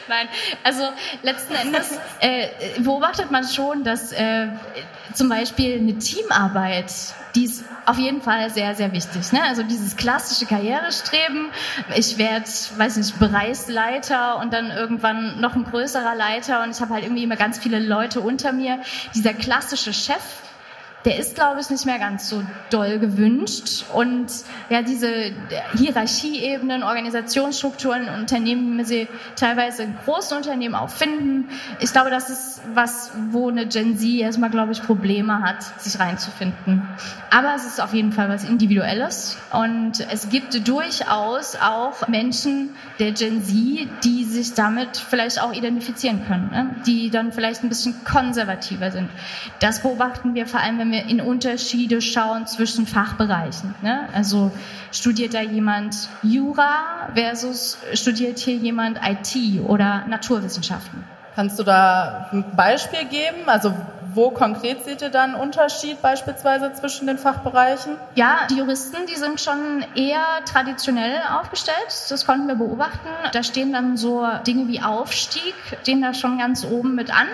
Nein, 0.09 0.29
also 0.65 0.85
letzten 1.23 1.55
Endes 1.55 1.99
äh, 2.21 2.49
beobachtet 2.81 3.31
man 3.31 3.45
schon, 3.45 3.85
dass 3.85 4.13
äh, 4.13 4.49
zum 5.13 5.29
Beispiel 5.29 5.79
eine 5.79 5.99
Teamarbeit, 5.99 6.93
die 7.35 7.45
ist 7.45 7.65
auf 7.85 7.99
jeden 7.99 8.23
Fall 8.23 8.51
sehr, 8.51 8.75
sehr 8.75 8.93
wichtig. 8.93 9.33
Ne? 9.33 9.43
Also 9.43 9.63
dieses 9.63 9.97
klassische 9.97 10.47
Karrierestreben, 10.47 11.51
ich 11.97 12.19
werde, 12.19 12.45
weiß 12.77 12.97
nicht, 12.97 13.19
Bereichsleiter 13.19 14.39
und 14.39 14.53
dann 14.53 14.71
irgendwann 14.71 15.41
noch 15.41 15.55
ein 15.55 15.65
größerer 15.65 16.15
Leiter 16.15 16.63
und 16.63 16.71
ich 16.71 16.81
habe 16.81 16.95
halt 16.95 17.05
irgendwie 17.05 17.25
immer 17.25 17.37
ganz 17.37 17.59
viele 17.59 17.79
Leute 17.79 18.21
unter 18.21 18.53
mir. 18.53 18.81
Dieser 19.15 19.35
klassische 19.35 19.93
Chef, 19.93 20.23
der 21.05 21.19
ist, 21.19 21.37
glaube 21.37 21.61
ich, 21.61 21.71
nicht 21.71 21.87
mehr 21.87 21.99
ganz 21.99 22.29
so 22.29 22.43
doll 22.71 22.99
gewünscht. 22.99 23.85
Und 23.93 24.27
ja, 24.69 24.83
diese 24.83 25.33
Hierarchieebenen, 25.77 26.83
Organisationsstrukturen, 26.83 28.09
Unternehmen, 28.09 28.79
wie 28.79 28.85
sie 28.85 29.09
teilweise 29.37 29.85
in 29.85 29.95
großen 30.05 30.37
Unternehmen 30.37 30.75
auch 30.75 30.91
finden, 30.91 31.49
ich 31.81 31.93
glaube, 31.93 32.11
das 32.11 32.31
ist 32.31 32.61
was, 32.75 33.13
wo 33.31 33.49
eine 33.49 33.67
Gen 33.67 33.97
Z 33.97 34.09
erstmal, 34.09 34.51
glaube 34.51 34.73
ich, 34.73 34.83
Probleme 34.83 35.41
hat, 35.41 35.63
sich 35.81 35.99
reinzufinden. 36.01 36.89
Aber 37.31 37.55
es 37.55 37.65
ist 37.65 37.81
auf 37.81 37.95
jeden 37.95 38.13
Fall 38.13 38.29
was 38.29 38.45
Individuelles. 38.45 39.39
Und 39.53 40.01
es 40.11 40.29
gibt 40.29 40.67
durchaus 40.67 41.57
auch 41.57 42.09
Menschen 42.09 42.71
der 42.99 43.13
Gen 43.13 43.43
Z, 43.45 43.89
die 44.05 44.25
sich 44.25 44.55
damit 44.55 44.97
vielleicht 44.97 45.41
auch 45.41 45.53
identifizieren 45.53 46.27
können, 46.27 46.51
ne? 46.51 46.75
die 46.87 47.11
dann 47.11 47.33
vielleicht 47.33 47.63
ein 47.63 47.69
bisschen 47.69 48.05
konservativer 48.05 48.91
sind. 48.91 49.09
Das 49.61 49.83
beobachten 49.83 50.35
wir 50.35 50.47
vor 50.47 50.61
allem, 50.61 50.79
wenn 50.79 50.88
wir 50.91 51.07
in 51.07 51.21
Unterschiede 51.21 52.01
schauen 52.01 52.47
zwischen 52.47 52.87
Fachbereichen. 52.87 53.75
Ne? 53.83 54.09
Also 54.15 54.51
studiert 54.93 55.35
da 55.35 55.41
jemand 55.41 56.09
Jura 56.23 57.11
versus 57.15 57.79
studiert 57.95 58.39
hier 58.39 58.57
jemand 58.57 59.01
IT 59.03 59.61
oder 59.67 60.05
Naturwissenschaften? 60.07 61.05
Kannst 61.35 61.59
du 61.59 61.63
da 61.63 62.29
ein 62.33 62.45
Beispiel 62.57 63.05
geben? 63.05 63.49
Also 63.49 63.73
wo 64.15 64.31
konkret 64.31 64.85
seht 64.85 65.03
ihr 65.03 65.11
da 65.11 65.23
einen 65.23 65.35
Unterschied 65.35 66.03
beispielsweise 66.03 66.73
zwischen 66.73 67.07
den 67.07 67.19
Fachbereichen? 67.19 67.97
Ja, 68.17 68.47
die 68.51 68.57
Juristen, 68.57 69.07
die 69.07 69.15
sind 69.15 69.41
schon 69.41 69.85
eher 69.95 70.25
traditionell 70.45 71.21
aufgestellt. 71.39 71.77
Das 72.09 72.27
konnten 72.27 72.49
wir 72.49 72.57
beobachten. 72.57 73.09
Da 73.33 73.43
stehen 73.43 73.73
dann 73.73 73.97
so 73.97 74.27
Dinge 74.47 74.67
wie 74.67 74.83
Aufstieg, 74.83 75.55
stehen 75.83 76.03
da 76.03 76.15
schon 76.15 76.39
ganz 76.39 76.65
oben 76.65 76.95
mit 76.97 77.15
an. 77.15 77.29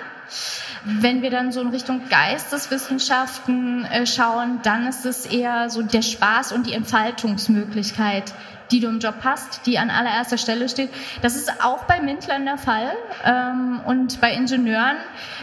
Wenn 0.87 1.23
wir 1.23 1.31
dann 1.31 1.51
so 1.51 1.61
in 1.61 1.69
Richtung 1.69 2.01
Geisteswissenschaften 2.09 3.85
äh, 3.85 4.05
schauen, 4.05 4.59
dann 4.61 4.85
ist 4.85 5.03
es 5.05 5.25
eher 5.25 5.71
so 5.71 5.81
der 5.81 6.03
Spaß 6.03 6.51
und 6.51 6.67
die 6.67 6.73
Entfaltungsmöglichkeit, 6.73 8.31
die 8.69 8.79
du 8.79 8.87
im 8.87 8.99
Job 8.99 9.15
hast, 9.23 9.65
die 9.65 9.79
an 9.79 9.89
allererster 9.89 10.37
Stelle 10.37 10.69
steht. 10.69 10.91
Das 11.23 11.35
ist 11.35 11.63
auch 11.63 11.85
bei 11.85 12.01
Mindlern 12.01 12.45
der 12.45 12.59
Fall 12.59 12.91
ähm, 13.23 13.81
und 13.85 14.21
bei 14.21 14.33
Ingenieuren. 14.33 14.97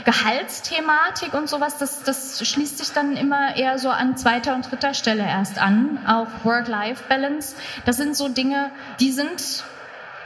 Gehaltsthematik 0.04 1.34
und 1.34 1.49
sowas, 1.49 1.76
das, 1.76 2.04
das 2.04 2.46
schließt 2.46 2.78
sich 2.78 2.92
dann 2.92 3.16
immer 3.16 3.56
eher 3.56 3.78
so 3.80 3.90
an 3.90 4.16
zweiter 4.16 4.54
und 4.54 4.70
dritter 4.70 4.94
Stelle 4.94 5.25
erst 5.25 5.61
an. 5.61 5.99
Auch 6.06 6.28
Work-Life-Balance. 6.44 7.56
Das 7.84 7.96
sind 7.96 8.16
so 8.16 8.28
Dinge, 8.28 8.70
die 9.00 9.11
sind 9.11 9.64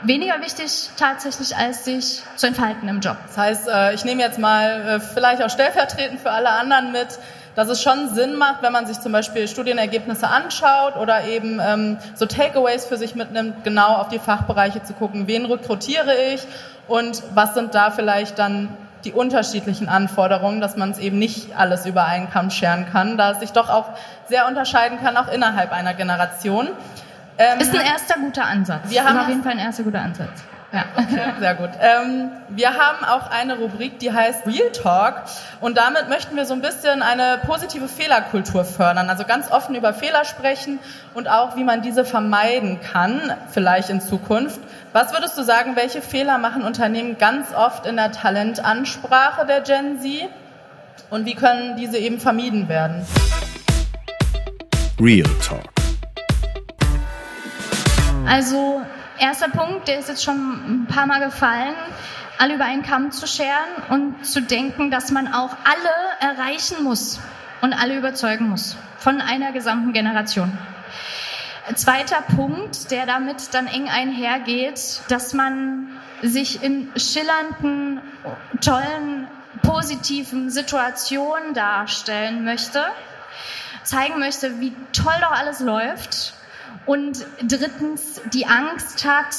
weniger 0.01 0.41
wichtig 0.41 0.89
tatsächlich, 0.97 1.55
als 1.55 1.85
sich 1.85 2.23
zu 2.35 2.47
entfalten 2.47 2.87
im 2.87 2.99
Job. 2.99 3.17
Das 3.27 3.37
heißt, 3.37 3.67
äh, 3.67 3.93
ich 3.93 4.05
nehme 4.05 4.21
jetzt 4.21 4.39
mal 4.39 4.81
äh, 4.87 4.99
vielleicht 4.99 5.41
auch 5.41 5.49
stellvertretend 5.49 6.19
für 6.19 6.31
alle 6.31 6.49
anderen 6.49 6.91
mit, 6.91 7.19
dass 7.55 7.69
es 7.69 7.81
schon 7.81 8.13
Sinn 8.13 8.35
macht, 8.35 8.61
wenn 8.61 8.71
man 8.71 8.85
sich 8.85 8.99
zum 8.99 9.11
Beispiel 9.11 9.47
Studienergebnisse 9.47 10.27
anschaut 10.27 10.95
oder 10.95 11.25
eben 11.25 11.59
ähm, 11.59 11.97
so 12.13 12.27
Takeaways 12.27 12.85
für 12.85 12.97
sich 12.97 13.15
mitnimmt, 13.15 13.63
genau 13.63 13.95
auf 13.95 14.09
die 14.09 14.19
Fachbereiche 14.19 14.83
zu 14.83 14.93
gucken, 14.93 15.27
wen 15.27 15.45
rekrutiere 15.45 16.13
ich 16.33 16.45
und 16.87 17.23
was 17.33 17.55
sind 17.55 17.73
da 17.73 17.89
vielleicht 17.89 18.37
dann 18.37 18.69
die 19.05 19.13
unterschiedlichen 19.13 19.89
Anforderungen, 19.89 20.61
dass 20.61 20.75
man 20.75 20.91
es 20.91 20.99
eben 20.99 21.17
nicht 21.17 21.57
alles 21.57 21.85
über 21.85 22.05
einen 22.05 22.29
Kamm 22.29 22.51
scheren 22.51 22.87
kann, 22.91 23.17
da 23.17 23.31
es 23.31 23.39
sich 23.39 23.51
doch 23.53 23.69
auch 23.69 23.89
sehr 24.27 24.47
unterscheiden 24.47 24.99
kann, 25.01 25.17
auch 25.17 25.27
innerhalb 25.27 25.71
einer 25.71 25.93
Generation. 25.93 26.67
Ähm, 27.37 27.59
ist 27.59 27.73
ein 27.73 27.85
erster 27.85 28.15
guter 28.19 28.45
Ansatz. 28.45 28.89
Wir 28.89 29.03
haben 29.03 29.19
auf 29.19 29.27
jeden 29.27 29.43
Fall 29.43 29.53
ein 29.53 29.59
erster 29.59 29.83
guter 29.83 30.01
Ansatz. 30.01 30.43
Ja, 30.73 30.83
okay, 30.97 31.33
sehr 31.39 31.55
gut. 31.55 31.69
Ähm, 31.79 32.29
wir 32.49 32.73
haben 32.73 33.05
auch 33.05 33.31
eine 33.31 33.57
Rubrik, 33.57 33.99
die 33.99 34.11
heißt 34.11 34.45
Real 34.45 34.69
Talk 34.71 35.23
und 35.61 35.77
damit 35.77 36.09
möchten 36.09 36.35
wir 36.35 36.45
so 36.45 36.53
ein 36.53 36.61
bisschen 36.61 37.01
eine 37.01 37.39
positive 37.45 37.87
Fehlerkultur 37.87 38.65
fördern, 38.65 39.09
also 39.09 39.23
ganz 39.23 39.49
offen 39.49 39.75
über 39.75 39.93
Fehler 39.93 40.25
sprechen 40.25 40.79
und 41.13 41.29
auch, 41.29 41.55
wie 41.55 41.63
man 41.63 41.81
diese 41.81 42.03
vermeiden 42.03 42.81
kann, 42.81 43.33
vielleicht 43.49 43.89
in 43.89 44.01
Zukunft. 44.01 44.59
Was 44.91 45.13
würdest 45.13 45.37
du 45.37 45.43
sagen, 45.43 45.77
welche 45.77 46.01
Fehler 46.01 46.37
machen 46.37 46.63
Unternehmen 46.63 47.17
ganz 47.17 47.53
oft 47.53 47.85
in 47.85 47.95
der 47.95 48.11
Talentansprache 48.11 49.45
der 49.45 49.61
Gen 49.61 50.01
Z 50.01 50.29
und 51.09 51.25
wie 51.25 51.35
können 51.35 51.77
diese 51.77 51.97
eben 51.97 52.19
vermieden 52.19 52.67
werden? 52.67 53.05
Real 54.99 55.29
Talk. 55.41 55.76
Also 58.27 58.85
erster 59.19 59.47
Punkt, 59.47 59.87
der 59.87 59.99
ist 59.99 60.09
jetzt 60.09 60.21
schon 60.21 60.35
ein 60.35 60.85
paar 60.85 61.07
Mal 61.07 61.21
gefallen, 61.21 61.73
alle 62.37 62.55
über 62.55 62.65
einen 62.65 62.83
Kamm 62.83 63.11
zu 63.11 63.25
scheren 63.25 63.69
und 63.89 64.25
zu 64.25 64.41
denken, 64.41 64.91
dass 64.91 65.11
man 65.11 65.33
auch 65.33 65.55
alle 65.63 66.33
erreichen 66.35 66.83
muss 66.83 67.21
und 67.61 67.71
alle 67.71 67.97
überzeugen 67.97 68.49
muss 68.49 68.75
von 68.97 69.21
einer 69.21 69.53
gesamten 69.53 69.93
Generation. 69.93 70.57
Zweiter 71.75 72.21
Punkt, 72.35 72.91
der 72.91 73.05
damit 73.05 73.53
dann 73.53 73.65
eng 73.67 73.87
einhergeht, 73.87 75.01
dass 75.07 75.33
man 75.33 75.87
sich 76.21 76.61
in 76.61 76.91
schillernden, 76.97 78.01
tollen, 78.59 79.27
positiven 79.63 80.49
Situationen 80.49 81.53
darstellen 81.53 82.43
möchte, 82.43 82.83
zeigen 83.83 84.19
möchte, 84.19 84.59
wie 84.59 84.73
toll 84.91 85.15
doch 85.21 85.31
alles 85.31 85.61
läuft 85.61 86.33
und 86.85 87.25
drittens 87.41 88.21
die 88.33 88.45
Angst 88.47 89.05
hat, 89.05 89.35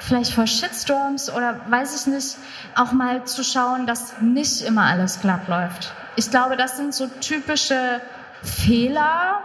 vielleicht 0.00 0.32
vor 0.32 0.46
Shitstorms 0.46 1.30
oder 1.30 1.60
weiß 1.68 2.00
ich 2.00 2.12
nicht, 2.12 2.36
auch 2.74 2.92
mal 2.92 3.24
zu 3.24 3.44
schauen, 3.44 3.86
dass 3.86 4.20
nicht 4.20 4.62
immer 4.62 4.82
alles 4.82 5.20
glatt 5.20 5.48
läuft. 5.48 5.92
Ich 6.16 6.30
glaube, 6.30 6.56
das 6.56 6.76
sind 6.76 6.94
so 6.94 7.06
typische 7.20 8.00
Fehler, 8.42 9.42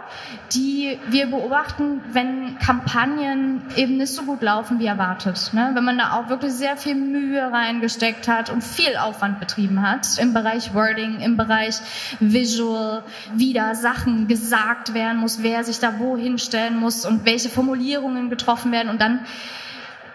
die 0.52 0.98
wir 1.08 1.26
beobachten, 1.26 2.00
wenn 2.12 2.58
Kampagnen 2.58 3.62
eben 3.76 3.96
nicht 3.96 4.12
so 4.12 4.22
gut 4.22 4.42
laufen 4.42 4.78
wie 4.78 4.86
erwartet. 4.86 5.50
Ne? 5.52 5.70
Wenn 5.74 5.84
man 5.84 5.98
da 5.98 6.12
auch 6.12 6.28
wirklich 6.28 6.52
sehr 6.52 6.76
viel 6.76 6.94
Mühe 6.94 7.42
reingesteckt 7.42 8.28
hat 8.28 8.50
und 8.50 8.62
viel 8.62 8.96
Aufwand 8.96 9.40
betrieben 9.40 9.82
hat 9.82 10.18
im 10.18 10.32
Bereich 10.32 10.74
Wording, 10.74 11.20
im 11.20 11.36
Bereich 11.36 11.76
Visual, 12.20 13.02
wie 13.34 13.52
da 13.52 13.74
Sachen 13.74 14.28
gesagt 14.28 14.94
werden 14.94 15.18
muss, 15.18 15.42
wer 15.42 15.64
sich 15.64 15.80
da 15.80 15.98
wo 15.98 16.16
hinstellen 16.16 16.78
muss 16.78 17.04
und 17.04 17.24
welche 17.24 17.48
Formulierungen 17.48 18.30
getroffen 18.30 18.70
werden 18.70 18.88
und 18.88 19.00
dann 19.00 19.20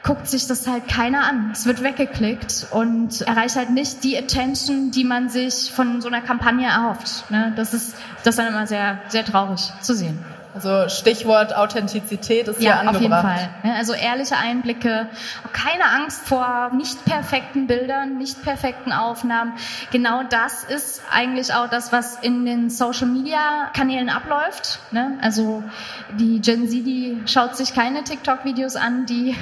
guckt 0.03 0.27
sich 0.27 0.48
das 0.48 0.68
halt 0.68 0.88
keiner 0.88 1.25
an. 1.25 1.50
Es 1.51 1.65
wird 1.65 1.84
weggeklickt 1.84 2.68
und 2.72 3.22
erreicht 3.22 3.56
halt 3.56 3.70
nicht 3.70 4.03
die 4.03 4.18
Attention, 4.18 4.91
die 4.91 5.03
man 5.03 5.29
sich 5.29 5.72
von 5.72 6.01
so 6.01 6.08
einer 6.08 6.22
Kampagne 6.22 6.68
erhofft. 6.68 7.29
Ne? 7.29 7.53
Das 7.56 7.74
ist 7.74 7.96
das 8.24 8.34
ist 8.34 8.39
dann 8.39 8.48
immer 8.48 8.68
sehr, 8.68 9.00
sehr 9.08 9.25
traurig 9.25 9.72
zu 9.82 9.94
sehen. 9.94 10.24
Also 10.53 10.89
Stichwort 10.89 11.56
Authentizität 11.56 12.48
ist 12.48 12.60
ja, 12.60 12.82
hier 12.82 12.89
angebracht. 12.89 12.96
Auf 12.96 13.01
jeden 13.01 13.13
Fall. 13.13 13.75
Also 13.77 13.94
ehrliche 13.94 14.36
Einblicke, 14.36 15.08
keine 15.53 15.86
Angst 15.86 16.27
vor 16.27 16.72
nicht 16.74 17.06
perfekten 17.06 17.68
Bildern, 17.68 18.18
nicht 18.18 18.41
perfekten 18.44 18.91
Aufnahmen. 18.91 19.53
Genau 19.91 20.24
das 20.24 20.63
ist 20.63 21.03
eigentlich 21.12 21.53
auch 21.53 21.70
das, 21.70 21.91
was 21.91 22.15
in 22.22 22.46
den 22.46 22.72
Social 22.72 23.08
Media 23.08 23.70
Kanälen 23.74 24.10
abläuft. 24.10 24.79
Ne? 24.89 25.20
Also 25.22 25.63
die 26.18 26.41
Gen 26.41 26.68
Z, 26.68 26.84
die 26.84 27.22
schaut 27.27 27.56
sich 27.56 27.75
keine 27.75 28.03
TikTok-Videos 28.03 28.75
an, 28.75 29.06
die, 29.06 29.36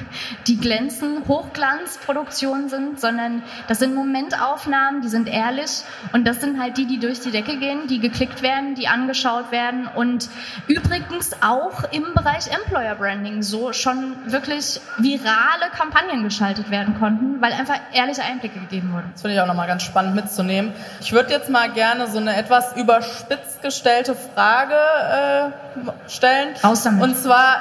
die 0.46 0.58
glänzen, 0.58 1.26
Hochglanzproduktionen 1.26 2.68
sind, 2.68 3.00
sondern 3.00 3.44
das 3.70 3.80
sind 3.80 3.96
Momentaufnahmen, 3.96 5.02
die 5.02 5.10
sind 5.10 5.30
ehrlich 5.30 5.84
und 6.12 6.28
das 6.28 6.42
sind 6.42 6.62
halt 6.62 6.78
die, 6.78 6.86
die 6.86 7.00
durch 7.00 7.22
die 7.22 7.32
Decke 7.32 7.58
gehen, 7.58 7.88
die 7.88 8.00
geklickt 8.00 8.42
werden, 8.42 8.76
die 8.76 8.90
angeschaut 8.90 9.52
werden 9.54 9.88
und 9.88 10.30
übrigens 10.68 10.97
übrigens 10.98 11.32
auch 11.42 11.84
im 11.92 12.14
Bereich 12.14 12.48
Employer 12.52 12.96
Branding 12.96 13.44
so 13.44 13.74
schon 13.74 14.16
wirklich 14.32 14.80
virale 14.98 15.70
Kampagnen 15.76 16.24
geschaltet 16.24 16.72
werden 16.72 16.98
konnten, 17.00 17.42
weil 17.42 17.54
einfach 17.54 17.80
ehrliche 17.94 18.24
Einblicke 18.24 18.60
gegeben 18.60 18.94
wurden. 18.94 19.10
Das 19.14 19.22
finde 19.22 19.36
ich 19.36 19.42
auch 19.42 19.48
nochmal 19.48 19.68
ganz 19.68 19.84
spannend 19.84 20.16
mitzunehmen. 20.16 20.74
Ich 21.02 21.14
würde 21.14 21.32
jetzt 21.32 21.50
mal 21.50 21.72
gerne 21.72 22.08
so 22.08 22.18
eine 22.18 22.36
etwas 22.36 22.76
überspitzt 22.76 23.62
gestellte 23.62 24.16
Frage 24.16 24.76
äh, 24.76 26.10
stellen. 26.10 26.50
Aus 26.64 26.84
damit. 26.84 27.04
Und 27.04 27.16
zwar, 27.16 27.58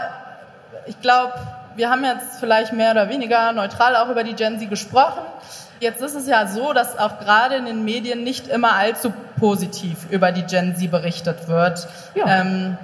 ich 0.86 1.00
glaube, 1.00 1.34
wir 1.76 1.90
haben 1.90 2.04
jetzt 2.04 2.40
vielleicht 2.40 2.72
mehr 2.72 2.92
oder 2.92 3.08
weniger 3.08 3.52
neutral 3.52 3.96
auch 3.96 4.08
über 4.08 4.24
die 4.24 4.34
Gen 4.34 4.58
Z 4.58 4.70
gesprochen. 4.70 5.22
Jetzt 5.78 6.00
ist 6.00 6.14
es 6.14 6.26
ja 6.26 6.46
so, 6.46 6.72
dass 6.72 6.98
auch 6.98 7.18
gerade 7.18 7.56
in 7.56 7.66
den 7.66 7.84
Medien 7.84 8.24
nicht 8.24 8.48
immer 8.48 8.72
allzu 8.72 9.12
positiv 9.38 10.10
über 10.10 10.32
die 10.32 10.42
Gen 10.44 10.74
Z 10.74 10.90
berichtet 10.90 11.48
wird. 11.48 11.86
Ja. 12.14 12.40
Ähm, 12.40 12.78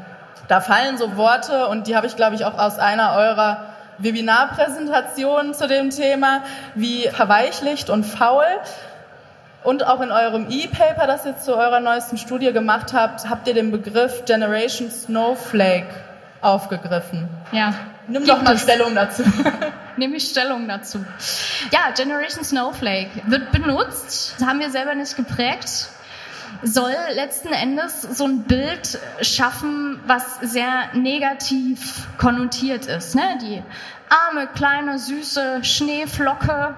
da 0.49 0.61
fallen 0.61 0.99
so 0.99 1.17
Worte 1.17 1.69
und 1.69 1.87
die 1.87 1.97
habe 1.97 2.07
ich, 2.07 2.17
glaube 2.17 2.35
ich, 2.35 2.45
auch 2.45 2.59
aus 2.59 2.79
einer 2.79 3.15
eurer 3.17 3.65
Webinarpräsentationen 3.99 5.55
zu 5.55 5.69
dem 5.69 5.91
Thema, 5.91 6.43
wie 6.75 7.09
verweichlicht 7.09 7.91
und 7.91 8.05
faul. 8.05 8.45
Und 9.63 9.87
auch 9.87 10.01
in 10.01 10.11
eurem 10.11 10.47
E-Paper, 10.51 11.07
das 11.07 11.25
ihr 11.25 11.39
zu 11.39 11.57
eurer 11.57 11.79
neuesten 11.79 12.19
Studie 12.19 12.53
gemacht 12.53 12.93
habt, 12.93 13.29
habt 13.31 13.47
ihr 13.47 13.55
den 13.55 13.71
Begriff 13.71 14.25
Generation 14.25 14.91
Snowflake 14.91 15.87
aufgegriffen. 16.41 17.29
Ja. 17.53 17.73
Nimm 18.09 18.27
doch 18.27 18.43
mal 18.43 18.59
Stellung 18.59 18.97
dazu. 18.97 19.23
Nehme 19.97 20.17
ich 20.17 20.25
Stellung 20.25 20.67
dazu. 20.67 21.05
Ja, 21.71 21.93
Generation 21.95 22.43
Snowflake 22.43 23.11
wird 23.27 23.53
benutzt, 23.53 24.35
haben 24.45 24.59
wir 24.59 24.71
selber 24.71 24.95
nicht 24.97 25.17
geprägt. 25.17 25.89
Soll 26.63 26.95
letzten 27.15 27.53
Endes 27.53 28.03
so 28.03 28.25
ein 28.25 28.45
Bild 28.45 28.99
schaffen, 29.21 30.01
was 30.07 30.41
sehr 30.41 30.95
negativ 30.95 32.07
konnotiert 32.19 32.87
ist. 32.87 33.15
Ne? 33.15 33.39
Die 33.41 33.63
arme, 34.09 34.47
kleine, 34.47 34.99
süße 34.99 35.65
Schneeflocke, 35.65 36.77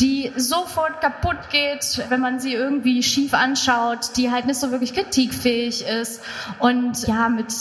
die 0.00 0.32
sofort 0.36 1.00
kaputt 1.00 1.50
geht, 1.50 2.04
wenn 2.10 2.20
man 2.20 2.40
sie 2.40 2.52
irgendwie 2.52 3.02
schief 3.02 3.32
anschaut, 3.34 4.16
die 4.16 4.30
halt 4.30 4.46
nicht 4.46 4.60
so 4.60 4.70
wirklich 4.70 4.94
kritikfähig 4.94 5.86
ist 5.86 6.22
und 6.58 7.06
ja, 7.06 7.28
mit 7.28 7.52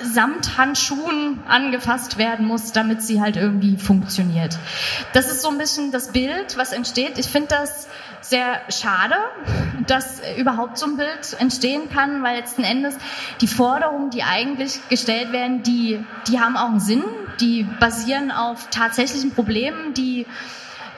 Samthandschuhen 0.00 1.40
angefasst 1.48 2.18
werden 2.18 2.46
muss, 2.46 2.72
damit 2.72 3.02
sie 3.02 3.20
halt 3.20 3.36
irgendwie 3.36 3.76
funktioniert. 3.76 4.58
Das 5.12 5.30
ist 5.30 5.42
so 5.42 5.48
ein 5.48 5.58
bisschen 5.58 5.92
das 5.92 6.08
Bild, 6.08 6.56
was 6.56 6.72
entsteht. 6.72 7.18
Ich 7.18 7.26
finde 7.26 7.48
das 7.48 7.88
sehr 8.22 8.60
schade, 8.70 9.16
dass 9.86 10.20
überhaupt 10.38 10.78
so 10.78 10.86
ein 10.86 10.96
Bild 10.96 11.36
entstehen 11.38 11.90
kann, 11.90 12.22
weil 12.22 12.36
letzten 12.36 12.64
Endes 12.64 12.96
die 13.40 13.46
Forderungen, 13.46 14.10
die 14.10 14.22
eigentlich 14.22 14.80
gestellt 14.88 15.32
werden, 15.32 15.62
die, 15.62 16.04
die 16.28 16.40
haben 16.40 16.56
auch 16.56 16.70
einen 16.70 16.80
Sinn, 16.80 17.04
die 17.40 17.64
basieren 17.80 18.30
auf 18.30 18.68
tatsächlichen 18.70 19.32
Problemen, 19.32 19.94
die 19.94 20.26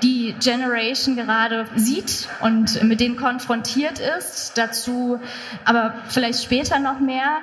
die 0.02 0.34
Generation 0.40 1.16
gerade 1.16 1.66
sieht 1.76 2.28
und 2.40 2.82
mit 2.82 3.00
denen 3.00 3.16
konfrontiert 3.16 3.98
ist. 3.98 4.52
Dazu 4.56 5.20
aber 5.64 5.94
vielleicht 6.08 6.42
später 6.42 6.78
noch 6.78 7.00
mehr. 7.00 7.38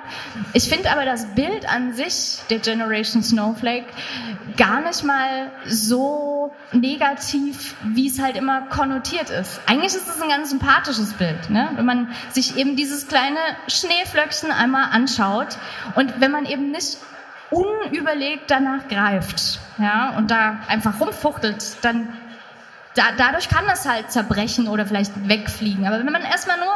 Ich 0.52 0.68
finde 0.68 0.90
aber 0.90 1.04
das 1.04 1.26
Bild 1.34 1.68
an 1.68 1.92
sich 1.92 2.38
der 2.50 2.58
Generation 2.58 3.22
Snowflake 3.22 3.86
gar 4.56 4.80
nicht 4.80 5.02
mal 5.04 5.50
so 5.66 6.52
negativ, 6.72 7.74
wie 7.82 8.08
es 8.08 8.20
halt 8.20 8.36
immer 8.36 8.62
konnotiert 8.62 9.30
ist. 9.30 9.60
Eigentlich 9.66 9.94
ist 9.94 10.08
es 10.08 10.20
ein 10.20 10.28
ganz 10.28 10.50
sympathisches 10.50 11.14
Bild, 11.14 11.50
ne? 11.50 11.70
wenn 11.74 11.86
man 11.86 12.12
sich 12.30 12.56
eben 12.56 12.76
dieses 12.76 13.08
kleine 13.08 13.38
Schneeflöckchen 13.68 14.50
einmal 14.50 14.90
anschaut 14.90 15.58
und 15.94 16.20
wenn 16.20 16.30
man 16.30 16.46
eben 16.46 16.70
nicht 16.70 16.98
unüberlegt 17.50 18.50
danach 18.50 18.88
greift 18.88 19.60
ja, 19.78 20.14
und 20.16 20.30
da 20.30 20.60
einfach 20.68 21.00
rumfuchtelt, 21.00 21.76
dann 21.82 22.08
da, 22.94 23.04
dadurch 23.16 23.48
kann 23.48 23.66
das 23.66 23.88
halt 23.88 24.10
zerbrechen 24.10 24.68
oder 24.68 24.86
vielleicht 24.86 25.28
wegfliegen. 25.28 25.86
Aber 25.86 25.98
wenn 25.98 26.12
man 26.12 26.22
erstmal 26.22 26.58
nur 26.58 26.72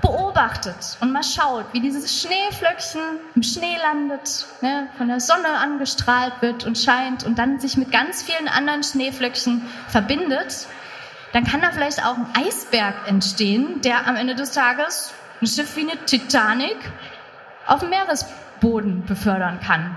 beobachtet 0.00 0.96
und 1.00 1.12
mal 1.12 1.22
schaut, 1.22 1.66
wie 1.72 1.80
dieses 1.80 2.20
Schneeflöckchen 2.20 3.00
im 3.34 3.42
Schnee 3.42 3.76
landet, 3.82 4.46
ne, 4.62 4.88
von 4.96 5.08
der 5.08 5.20
Sonne 5.20 5.58
angestrahlt 5.58 6.32
wird 6.40 6.64
und 6.64 6.78
scheint 6.78 7.24
und 7.24 7.38
dann 7.38 7.60
sich 7.60 7.76
mit 7.76 7.92
ganz 7.92 8.22
vielen 8.22 8.48
anderen 8.48 8.82
Schneeflöckchen 8.82 9.62
verbindet, 9.88 10.66
dann 11.32 11.44
kann 11.44 11.60
da 11.60 11.70
vielleicht 11.70 12.04
auch 12.04 12.16
ein 12.16 12.26
Eisberg 12.34 13.06
entstehen, 13.06 13.82
der 13.82 14.06
am 14.06 14.16
Ende 14.16 14.34
des 14.34 14.52
Tages 14.52 15.12
ein 15.40 15.46
Schiff 15.46 15.76
wie 15.76 15.82
eine 15.82 16.04
Titanic 16.06 16.76
auf 17.66 17.80
dem 17.80 17.90
Meeresboden 17.90 19.04
befördern 19.04 19.60
kann. 19.60 19.96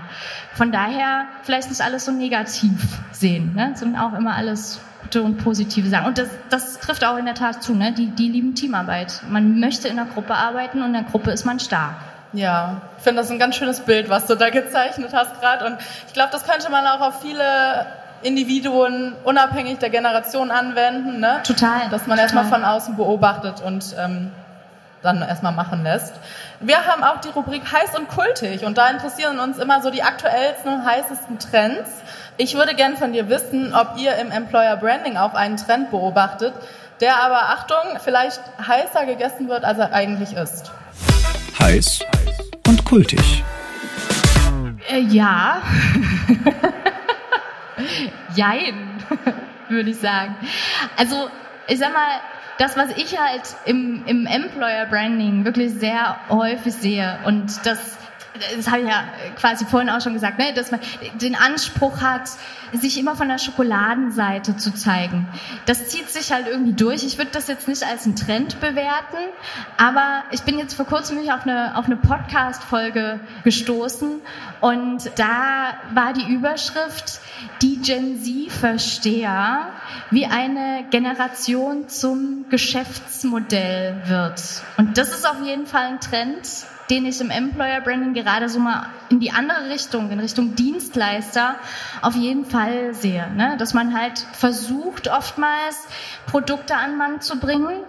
Von 0.54 0.70
daher 0.70 1.26
vielleicht 1.42 1.70
nicht 1.70 1.80
alles 1.80 2.04
so 2.04 2.12
negativ 2.12 3.00
sehen, 3.12 3.54
ne, 3.54 3.72
sondern 3.74 4.00
auch 4.00 4.16
immer 4.16 4.34
alles 4.34 4.80
gute 5.14 5.22
und 5.22 5.38
positive 5.38 5.88
Sachen. 5.88 6.06
Und 6.06 6.18
das, 6.18 6.28
das 6.50 6.80
trifft 6.80 7.04
auch 7.04 7.16
in 7.16 7.24
der 7.24 7.34
Tat 7.34 7.62
zu, 7.62 7.74
ne? 7.74 7.92
Die, 7.92 8.06
die 8.06 8.28
lieben 8.28 8.54
Teamarbeit. 8.54 9.22
Man 9.28 9.60
möchte 9.60 9.88
in 9.88 9.96
der 9.96 10.06
Gruppe 10.06 10.34
arbeiten 10.34 10.80
und 10.80 10.88
in 10.88 10.92
der 10.92 11.02
Gruppe 11.02 11.30
ist 11.30 11.44
man 11.44 11.60
stark. 11.60 11.94
Ja, 12.32 12.82
ich 12.98 13.04
finde 13.04 13.22
das 13.22 13.30
ein 13.30 13.38
ganz 13.38 13.54
schönes 13.54 13.80
Bild, 13.80 14.08
was 14.08 14.26
du 14.26 14.34
da 14.34 14.50
gezeichnet 14.50 15.10
hast 15.12 15.40
gerade. 15.40 15.66
Und 15.66 15.76
ich 16.08 16.14
glaube, 16.14 16.30
das 16.32 16.44
könnte 16.44 16.70
man 16.70 16.84
auch 16.86 17.00
auf 17.00 17.22
viele 17.22 17.86
Individuen 18.22 19.12
unabhängig 19.22 19.78
der 19.78 19.90
Generation 19.90 20.50
anwenden. 20.50 21.20
Ne? 21.20 21.40
Total. 21.44 21.88
Dass 21.90 22.08
man 22.08 22.18
erstmal 22.18 22.46
von 22.46 22.64
außen 22.64 22.96
beobachtet 22.96 23.60
und 23.64 23.94
ähm, 23.98 24.32
dann 25.04 25.22
erstmal 25.22 25.52
machen 25.52 25.84
lässt. 25.84 26.14
Wir 26.60 26.86
haben 26.86 27.04
auch 27.04 27.20
die 27.20 27.28
Rubrik 27.28 27.70
heiß 27.70 27.96
und 27.96 28.08
kultig 28.08 28.64
und 28.64 28.78
da 28.78 28.88
interessieren 28.88 29.38
uns 29.38 29.58
immer 29.58 29.82
so 29.82 29.90
die 29.90 30.02
aktuellsten 30.02 30.72
und 30.72 30.84
heißesten 30.84 31.38
Trends. 31.38 31.90
Ich 32.36 32.54
würde 32.54 32.74
gern 32.74 32.96
von 32.96 33.12
dir 33.12 33.28
wissen, 33.28 33.74
ob 33.74 33.98
ihr 33.98 34.16
im 34.16 34.30
Employer 34.30 34.76
Branding 34.76 35.16
auch 35.16 35.34
einen 35.34 35.56
Trend 35.56 35.90
beobachtet, 35.90 36.54
der 37.00 37.22
aber, 37.22 37.50
Achtung, 37.50 37.98
vielleicht 38.02 38.40
heißer 38.66 39.06
gegessen 39.06 39.48
wird, 39.48 39.64
als 39.64 39.78
er 39.78 39.92
eigentlich 39.92 40.32
ist. 40.32 40.72
Heiß 41.60 42.00
und 42.66 42.84
kultig. 42.84 43.44
Äh, 44.90 45.00
ja. 45.00 45.62
Jein, 48.34 49.02
würde 49.68 49.90
ich 49.90 49.98
sagen. 49.98 50.36
Also, 50.96 51.28
ich 51.66 51.78
sag 51.78 51.92
mal, 51.92 52.20
das, 52.58 52.76
was 52.76 52.90
ich 52.96 53.18
halt 53.18 53.42
im, 53.64 54.04
im 54.06 54.26
Employer 54.26 54.86
Branding 54.86 55.44
wirklich 55.44 55.72
sehr 55.74 56.18
häufig 56.28 56.74
sehe 56.74 57.18
und 57.24 57.66
das 57.66 57.96
das 58.56 58.68
habe 58.68 58.82
ich 58.82 58.88
ja 58.88 59.04
quasi 59.36 59.64
vorhin 59.64 59.88
auch 59.88 60.00
schon 60.00 60.14
gesagt, 60.14 60.38
ne, 60.38 60.52
dass 60.54 60.70
man 60.70 60.80
den 61.20 61.36
Anspruch 61.36 62.00
hat, 62.00 62.30
sich 62.72 62.98
immer 62.98 63.14
von 63.14 63.28
der 63.28 63.38
Schokoladenseite 63.38 64.56
zu 64.56 64.74
zeigen. 64.74 65.28
Das 65.66 65.88
zieht 65.88 66.10
sich 66.10 66.32
halt 66.32 66.48
irgendwie 66.48 66.72
durch. 66.72 67.04
Ich 67.04 67.18
würde 67.18 67.30
das 67.30 67.46
jetzt 67.46 67.68
nicht 67.68 67.84
als 67.84 68.04
einen 68.04 68.16
Trend 68.16 68.60
bewerten, 68.60 69.16
aber 69.76 70.24
ich 70.32 70.42
bin 70.42 70.58
jetzt 70.58 70.74
vor 70.74 70.86
kurzem 70.86 71.18
auf 71.30 71.46
eine, 71.46 71.78
auf 71.78 71.86
eine 71.86 71.96
Podcast-Folge 71.96 73.20
gestoßen 73.44 74.20
und 74.60 75.10
da 75.16 75.74
war 75.92 76.12
die 76.12 76.32
Überschrift, 76.32 77.20
die 77.62 77.76
Gen 77.78 78.20
Z-Versteher, 78.20 79.68
wie 80.10 80.26
eine 80.26 80.84
Generation 80.90 81.88
zum 81.88 82.46
Geschäftsmodell 82.50 84.02
wird. 84.06 84.42
Und 84.76 84.98
das 84.98 85.10
ist 85.10 85.28
auf 85.28 85.44
jeden 85.44 85.66
Fall 85.66 85.84
ein 85.84 86.00
Trend, 86.00 86.66
den 86.90 87.06
ich 87.06 87.20
im 87.20 87.30
Employer 87.30 87.80
Branding 87.80 88.14
gerade 88.14 88.48
so 88.48 88.58
mal 88.58 88.86
in 89.08 89.20
die 89.20 89.30
andere 89.30 89.70
Richtung, 89.70 90.10
in 90.10 90.20
Richtung 90.20 90.54
Dienstleister 90.54 91.56
auf 92.02 92.14
jeden 92.14 92.44
Fall 92.44 92.94
sehe. 92.94 93.30
Ne? 93.32 93.56
Dass 93.58 93.74
man 93.74 93.98
halt 93.98 94.18
versucht, 94.32 95.08
oftmals 95.08 95.86
Produkte 96.26 96.76
an 96.76 96.96
Mann 96.96 97.20
zu 97.20 97.38
bringen, 97.38 97.80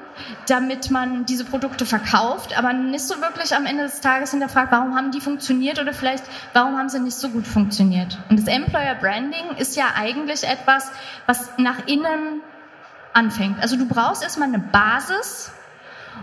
damit 0.47 0.91
man 0.91 1.25
diese 1.25 1.43
Produkte 1.43 1.85
verkauft, 1.85 2.57
aber 2.57 2.73
nicht 2.73 3.05
so 3.05 3.19
wirklich 3.21 3.55
am 3.55 3.65
Ende 3.65 3.83
des 3.83 3.99
Tages 3.99 4.31
hinterfragt, 4.31 4.71
warum 4.71 4.95
haben 4.95 5.11
die 5.11 5.19
funktioniert 5.19 5.79
oder 5.79 5.93
vielleicht, 5.93 6.23
warum 6.53 6.77
haben 6.77 6.89
sie 6.89 6.99
nicht 6.99 7.17
so 7.17 7.29
gut 7.29 7.45
funktioniert. 7.47 8.17
Und 8.29 8.39
das 8.39 8.47
Employer 8.47 8.95
Branding 8.95 9.57
ist 9.57 9.75
ja 9.75 9.87
eigentlich 9.95 10.43
etwas, 10.43 10.91
was 11.25 11.49
nach 11.57 11.87
innen 11.87 12.41
anfängt. 13.13 13.61
Also 13.61 13.77
du 13.77 13.87
brauchst 13.87 14.23
erstmal 14.23 14.49
eine 14.49 14.59
Basis, 14.59 15.51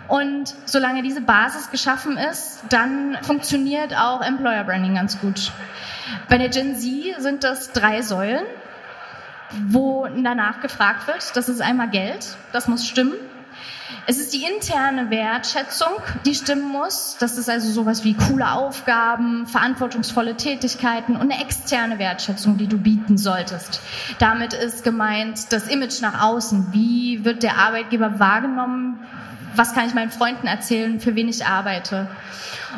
und 0.09 0.55
solange 0.67 1.03
diese 1.03 1.21
Basis 1.21 1.71
geschaffen 1.71 2.17
ist, 2.17 2.65
dann 2.69 3.17
funktioniert 3.23 3.97
auch 3.97 4.21
Employer 4.21 4.65
Branding 4.65 4.95
ganz 4.95 5.21
gut. 5.21 5.53
Bei 6.29 6.39
der 6.39 6.49
Gen 6.49 6.77
Z 6.77 7.15
sind 7.19 7.45
das 7.45 7.73
drei 7.73 8.03
Säulen, 8.03 8.45
wo 9.69 10.07
danach 10.07 10.61
gefragt 10.61 11.07
wird. 11.07 11.37
Das 11.37 11.49
ist 11.49 11.61
einmal 11.61 11.89
Geld, 11.89 12.37
das 12.53 12.69
muss 12.69 12.87
stimmen. 12.87 13.15
Es 14.07 14.19
ist 14.19 14.33
die 14.33 14.45
interne 14.45 15.11
Wertschätzung, 15.11 15.93
die 16.27 16.35
stimmen 16.35 16.69
muss. 16.71 17.17
Das 17.21 17.39
ist 17.39 17.49
also 17.49 17.71
sowas 17.71 18.05
wie 18.05 18.15
coole 18.15 18.51
Aufgaben, 18.51 19.47
verantwortungsvolle 19.47 20.37
Tätigkeiten 20.37 21.15
und 21.15 21.31
eine 21.31 21.41
externe 21.41 21.99
Wertschätzung, 21.99 22.57
die 22.57 22.67
du 22.67 22.79
bieten 22.79 23.17
solltest. 23.17 23.81
Damit 24.19 24.55
ist 24.55 24.83
gemeint 24.83 25.53
das 25.53 25.69
Image 25.69 26.01
nach 26.01 26.23
außen. 26.23 26.69
Wie 26.73 27.25
wird 27.25 27.43
der 27.43 27.59
Arbeitgeber 27.59 28.19
wahrgenommen? 28.19 28.99
Was 29.55 29.75
kann 29.75 29.87
ich 29.87 29.95
meinen 29.95 30.11
Freunden 30.11 30.47
erzählen, 30.47 31.01
für 31.01 31.15
wen 31.15 31.29
ich 31.29 31.47
arbeite. 31.47 32.09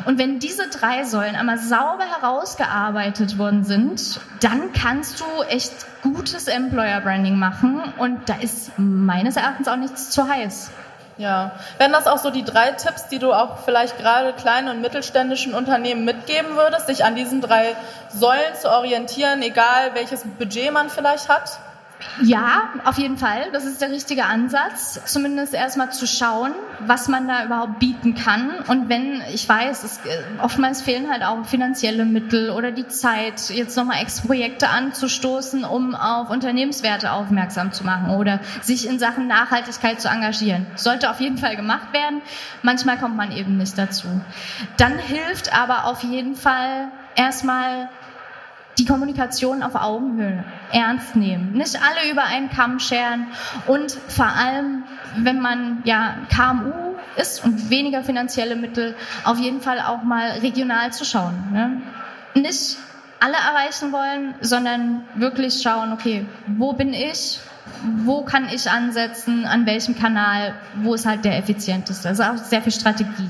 Und 0.05 0.19
wenn 0.19 0.39
diese 0.39 0.67
drei 0.69 1.03
Säulen 1.03 1.35
einmal 1.35 1.57
sauber 1.57 2.03
herausgearbeitet 2.03 3.37
worden 3.37 3.63
sind, 3.63 4.19
dann 4.41 4.73
kannst 4.73 5.21
du 5.21 5.25
echt 5.47 5.73
gutes 6.01 6.47
Employer 6.47 6.99
Branding 7.01 7.39
machen 7.39 7.81
und 7.97 8.27
da 8.27 8.35
ist 8.35 8.77
meines 8.77 9.37
Erachtens 9.37 9.67
auch 9.67 9.77
nichts 9.77 10.09
zu 10.09 10.27
heiß. 10.27 10.71
Ja, 11.17 11.53
wären 11.77 11.93
das 11.93 12.07
auch 12.07 12.17
so 12.17 12.29
die 12.29 12.43
drei 12.43 12.71
Tipps, 12.71 13.07
die 13.07 13.19
du 13.19 13.31
auch 13.31 13.59
vielleicht 13.59 13.97
gerade 13.97 14.33
kleinen 14.33 14.67
und 14.67 14.81
mittelständischen 14.81 15.53
Unternehmen 15.53 16.03
mitgeben 16.03 16.57
würdest, 16.57 16.87
sich 16.87 17.05
an 17.05 17.15
diesen 17.15 17.39
drei 17.39 17.75
Säulen 18.09 18.55
zu 18.59 18.69
orientieren, 18.69 19.41
egal 19.41 19.91
welches 19.93 20.23
Budget 20.37 20.73
man 20.73 20.89
vielleicht 20.89 21.29
hat? 21.29 21.57
Ja, 22.21 22.69
auf 22.83 22.97
jeden 22.97 23.17
Fall. 23.17 23.47
Das 23.51 23.65
ist 23.65 23.81
der 23.81 23.89
richtige 23.89 24.25
Ansatz. 24.25 24.99
Zumindest 25.05 25.53
erstmal 25.53 25.91
zu 25.91 26.07
schauen, 26.07 26.53
was 26.79 27.07
man 27.07 27.27
da 27.27 27.45
überhaupt 27.45 27.79
bieten 27.79 28.15
kann. 28.15 28.51
Und 28.67 28.89
wenn, 28.89 29.21
ich 29.33 29.47
weiß, 29.47 29.83
es, 29.83 29.97
äh, 30.05 30.23
oftmals 30.41 30.81
fehlen 30.81 31.09
halt 31.09 31.23
auch 31.23 31.45
finanzielle 31.45 32.05
Mittel 32.05 32.49
oder 32.49 32.71
die 32.71 32.87
Zeit, 32.87 33.49
jetzt 33.49 33.75
nochmal 33.75 34.01
extra 34.01 34.27
Projekte 34.27 34.69
anzustoßen, 34.69 35.63
um 35.63 35.95
auf 35.95 36.29
Unternehmenswerte 36.29 37.11
aufmerksam 37.11 37.71
zu 37.71 37.83
machen 37.83 38.09
oder 38.11 38.39
sich 38.61 38.87
in 38.87 38.99
Sachen 38.99 39.27
Nachhaltigkeit 39.27 39.99
zu 40.01 40.07
engagieren. 40.07 40.65
Sollte 40.75 41.09
auf 41.09 41.19
jeden 41.19 41.37
Fall 41.37 41.55
gemacht 41.55 41.93
werden. 41.93 42.21
Manchmal 42.61 42.97
kommt 42.97 43.15
man 43.15 43.31
eben 43.31 43.57
nicht 43.57 43.77
dazu. 43.77 44.07
Dann 44.77 44.97
hilft 44.97 45.53
aber 45.57 45.85
auf 45.85 46.03
jeden 46.03 46.35
Fall 46.35 46.89
erstmal 47.15 47.89
die 48.77 48.85
Kommunikation 48.85 49.63
auf 49.63 49.75
Augenhöhe 49.75 50.43
ernst 50.71 51.15
nehmen, 51.15 51.53
nicht 51.53 51.79
alle 51.81 52.11
über 52.11 52.23
einen 52.23 52.49
Kamm 52.49 52.79
scheren 52.79 53.27
und 53.67 53.91
vor 53.91 54.27
allem, 54.27 54.83
wenn 55.17 55.39
man 55.39 55.81
ja 55.85 56.15
KMU 56.33 56.95
ist 57.15 57.43
und 57.43 57.69
weniger 57.69 58.03
finanzielle 58.03 58.55
Mittel, 58.55 58.95
auf 59.23 59.39
jeden 59.39 59.61
Fall 59.61 59.79
auch 59.79 60.03
mal 60.03 60.31
regional 60.41 60.91
zu 60.91 61.05
schauen. 61.05 61.35
Ne? 61.51 61.81
Nicht 62.41 62.77
alle 63.19 63.35
erreichen 63.35 63.91
wollen, 63.91 64.35
sondern 64.41 65.03
wirklich 65.15 65.61
schauen, 65.61 65.93
okay, 65.93 66.25
wo 66.47 66.73
bin 66.73 66.93
ich? 66.93 67.39
Wo 68.03 68.23
kann 68.23 68.47
ich 68.53 68.69
ansetzen? 68.69 69.45
An 69.45 69.65
welchem 69.65 69.97
Kanal? 69.97 70.53
Wo 70.83 70.93
ist 70.93 71.05
halt 71.05 71.25
der 71.25 71.37
effizienteste? 71.37 72.09
Also 72.09 72.23
auch 72.23 72.37
sehr 72.37 72.61
viel 72.61 72.71
Strategie. 72.71 73.29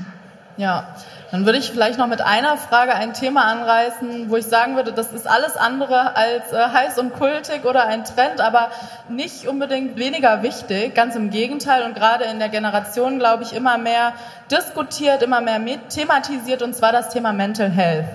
Ja, 0.56 0.88
dann 1.30 1.44
würde 1.44 1.58
ich 1.58 1.70
vielleicht 1.70 1.98
noch 1.98 2.06
mit 2.06 2.20
einer 2.20 2.56
Frage 2.56 2.94
ein 2.94 3.12
Thema 3.12 3.44
anreißen, 3.46 4.30
wo 4.30 4.36
ich 4.36 4.46
sagen 4.46 4.76
würde, 4.76 4.92
das 4.92 5.12
ist 5.12 5.28
alles 5.28 5.56
andere 5.56 6.16
als 6.16 6.52
äh, 6.52 6.56
heiß 6.56 6.98
und 6.98 7.14
kultig 7.14 7.64
oder 7.64 7.86
ein 7.86 8.04
Trend, 8.04 8.40
aber 8.40 8.70
nicht 9.08 9.48
unbedingt 9.48 9.96
weniger 9.98 10.42
wichtig. 10.42 10.94
Ganz 10.94 11.16
im 11.16 11.30
Gegenteil 11.30 11.82
und 11.84 11.94
gerade 11.94 12.24
in 12.24 12.38
der 12.38 12.48
Generation, 12.48 13.18
glaube 13.18 13.42
ich, 13.42 13.54
immer 13.54 13.76
mehr 13.76 14.12
diskutiert, 14.50 15.22
immer 15.22 15.40
mehr 15.40 15.60
thematisiert 15.88 16.62
und 16.62 16.74
zwar 16.76 16.92
das 16.92 17.08
Thema 17.08 17.32
Mental 17.32 17.70
Health. 17.70 18.06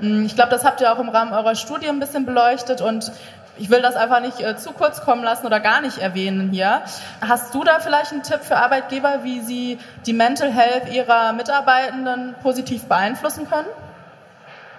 Hm, 0.00 0.26
ich 0.26 0.34
glaube, 0.34 0.50
das 0.50 0.64
habt 0.64 0.80
ihr 0.80 0.92
auch 0.92 0.98
im 0.98 1.08
Rahmen 1.08 1.32
eurer 1.32 1.54
Studie 1.54 1.88
ein 1.88 2.00
bisschen 2.00 2.26
beleuchtet 2.26 2.80
und 2.80 3.10
ich 3.58 3.70
will 3.70 3.82
das 3.82 3.96
einfach 3.96 4.20
nicht 4.20 4.40
äh, 4.40 4.56
zu 4.56 4.72
kurz 4.72 5.00
kommen 5.00 5.22
lassen 5.22 5.46
oder 5.46 5.60
gar 5.60 5.80
nicht 5.80 5.98
erwähnen 5.98 6.50
hier. 6.50 6.82
Hast 7.20 7.54
du 7.54 7.64
da 7.64 7.80
vielleicht 7.80 8.12
einen 8.12 8.22
Tipp 8.22 8.40
für 8.42 8.56
Arbeitgeber, 8.56 9.20
wie 9.22 9.40
sie 9.40 9.78
die 10.06 10.12
Mental 10.12 10.50
Health 10.50 10.92
ihrer 10.92 11.32
Mitarbeitenden 11.32 12.34
positiv 12.42 12.84
beeinflussen 12.84 13.48
können? 13.48 13.68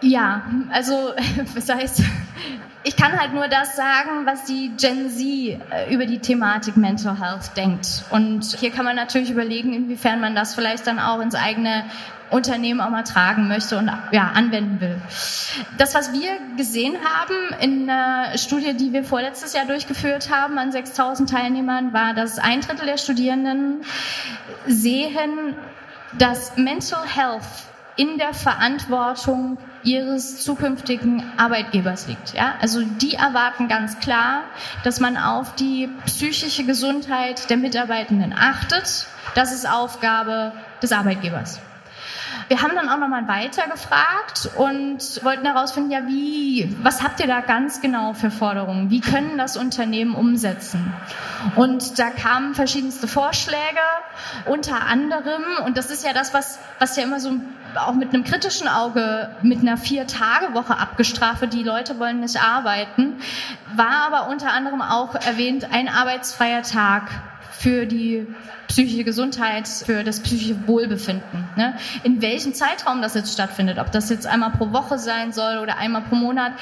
Ja, 0.01 0.43
also 0.71 1.13
das 1.55 1.69
heißt, 1.69 2.01
ich 2.83 2.95
kann 2.95 3.19
halt 3.19 3.33
nur 3.33 3.47
das 3.47 3.75
sagen, 3.75 4.25
was 4.25 4.45
die 4.45 4.71
Gen 4.77 5.09
Z 5.09 5.19
äh, 5.21 5.93
über 5.93 6.05
die 6.05 6.19
Thematik 6.19 6.77
Mental 6.77 7.19
Health 7.19 7.57
denkt. 7.57 8.03
Und 8.09 8.45
hier 8.57 8.71
kann 8.71 8.85
man 8.85 8.95
natürlich 8.95 9.29
überlegen, 9.31 9.73
inwiefern 9.73 10.21
man 10.21 10.35
das 10.35 10.55
vielleicht 10.55 10.87
dann 10.87 10.99
auch 10.99 11.19
ins 11.19 11.35
eigene 11.35 11.83
Unternehmen 12.31 12.81
auch 12.81 12.89
mal 12.89 13.03
tragen 13.03 13.47
möchte 13.47 13.77
und 13.77 13.91
ja, 14.11 14.31
anwenden 14.33 14.79
will. 14.81 15.01
Das, 15.77 15.95
was 15.95 16.13
wir 16.13 16.31
gesehen 16.57 16.97
haben 17.03 17.55
in 17.59 17.89
einer 17.89 18.37
Studie, 18.37 18.75
die 18.75 18.93
wir 18.93 19.03
vorletztes 19.03 19.53
Jahr 19.53 19.65
durchgeführt 19.65 20.29
haben 20.29 20.57
an 20.57 20.71
6000 20.71 21.29
Teilnehmern, 21.29 21.93
war, 21.93 22.13
dass 22.13 22.37
ein 22.39 22.61
Drittel 22.61 22.85
der 22.85 22.97
Studierenden 22.97 23.81
sehen, 24.67 25.55
dass 26.17 26.57
Mental 26.57 27.05
Health 27.05 27.43
in 27.95 28.17
der 28.17 28.33
Verantwortung 28.33 29.57
ihres 29.83 30.41
zukünftigen 30.43 31.23
Arbeitgebers 31.37 32.07
liegt. 32.07 32.33
Ja? 32.33 32.55
Also 32.61 32.81
die 32.81 33.15
erwarten 33.15 33.67
ganz 33.67 33.99
klar, 33.99 34.43
dass 34.83 34.99
man 34.99 35.17
auf 35.17 35.55
die 35.55 35.89
psychische 36.05 36.63
Gesundheit 36.63 37.49
der 37.49 37.57
Mitarbeitenden 37.57 38.33
achtet. 38.33 39.07
Das 39.35 39.51
ist 39.53 39.69
Aufgabe 39.69 40.53
des 40.81 40.91
Arbeitgebers. 40.93 41.59
Wir 42.49 42.63
haben 42.63 42.73
dann 42.73 42.89
auch 42.89 42.97
nochmal 42.97 43.27
weiter 43.27 43.67
gefragt 43.67 44.49
und 44.57 45.23
wollten 45.23 45.45
herausfinden, 45.45 45.91
ja, 45.91 46.07
wie, 46.07 46.75
was 46.81 47.03
habt 47.03 47.19
ihr 47.19 47.27
da 47.27 47.41
ganz 47.41 47.79
genau 47.79 48.13
für 48.13 48.31
Forderungen? 48.31 48.89
Wie 48.89 49.01
können 49.01 49.37
das 49.37 49.55
Unternehmen 49.55 50.15
umsetzen? 50.15 50.91
Und 51.55 51.99
da 51.99 52.09
kamen 52.09 52.55
verschiedenste 52.55 53.07
Vorschläge, 53.07 53.59
unter 54.45 54.87
anderem, 54.87 55.43
und 55.63 55.77
das 55.77 55.91
ist 55.91 56.03
ja 56.03 56.11
das, 56.11 56.33
was, 56.33 56.57
was 56.79 56.95
ja 56.97 57.03
immer 57.03 57.19
so 57.19 57.33
auch 57.75 57.93
mit 57.93 58.15
einem 58.15 58.23
kritischen 58.23 58.67
Auge 58.67 59.29
mit 59.43 59.59
einer 59.59 59.77
Vier-Tage-Woche 59.77 60.75
abgestraft 60.75 61.41
wird, 61.41 61.53
die 61.53 61.61
Leute 61.61 61.99
wollen 61.99 62.19
nicht 62.19 62.41
arbeiten, 62.41 63.21
war 63.75 64.07
aber 64.07 64.27
unter 64.27 64.51
anderem 64.51 64.81
auch 64.81 65.13
erwähnt 65.13 65.67
ein 65.71 65.87
arbeitsfreier 65.87 66.63
Tag 66.63 67.03
für 67.59 67.85
die 67.85 68.25
psychische 68.69 69.03
Gesundheit, 69.03 69.67
für 69.67 70.05
das 70.05 70.21
psychische 70.21 70.65
Wohlbefinden. 70.65 71.45
Ne? 71.57 71.77
In 72.03 72.21
welchem 72.21 72.53
Zeitraum 72.53 73.01
das 73.01 73.15
jetzt 73.15 73.33
stattfindet, 73.33 73.79
ob 73.79 73.91
das 73.91 74.09
jetzt 74.09 74.25
einmal 74.25 74.51
pro 74.51 74.71
Woche 74.71 74.97
sein 74.97 75.33
soll 75.33 75.57
oder 75.57 75.77
einmal 75.77 76.03
pro 76.03 76.15
Monat, 76.15 76.53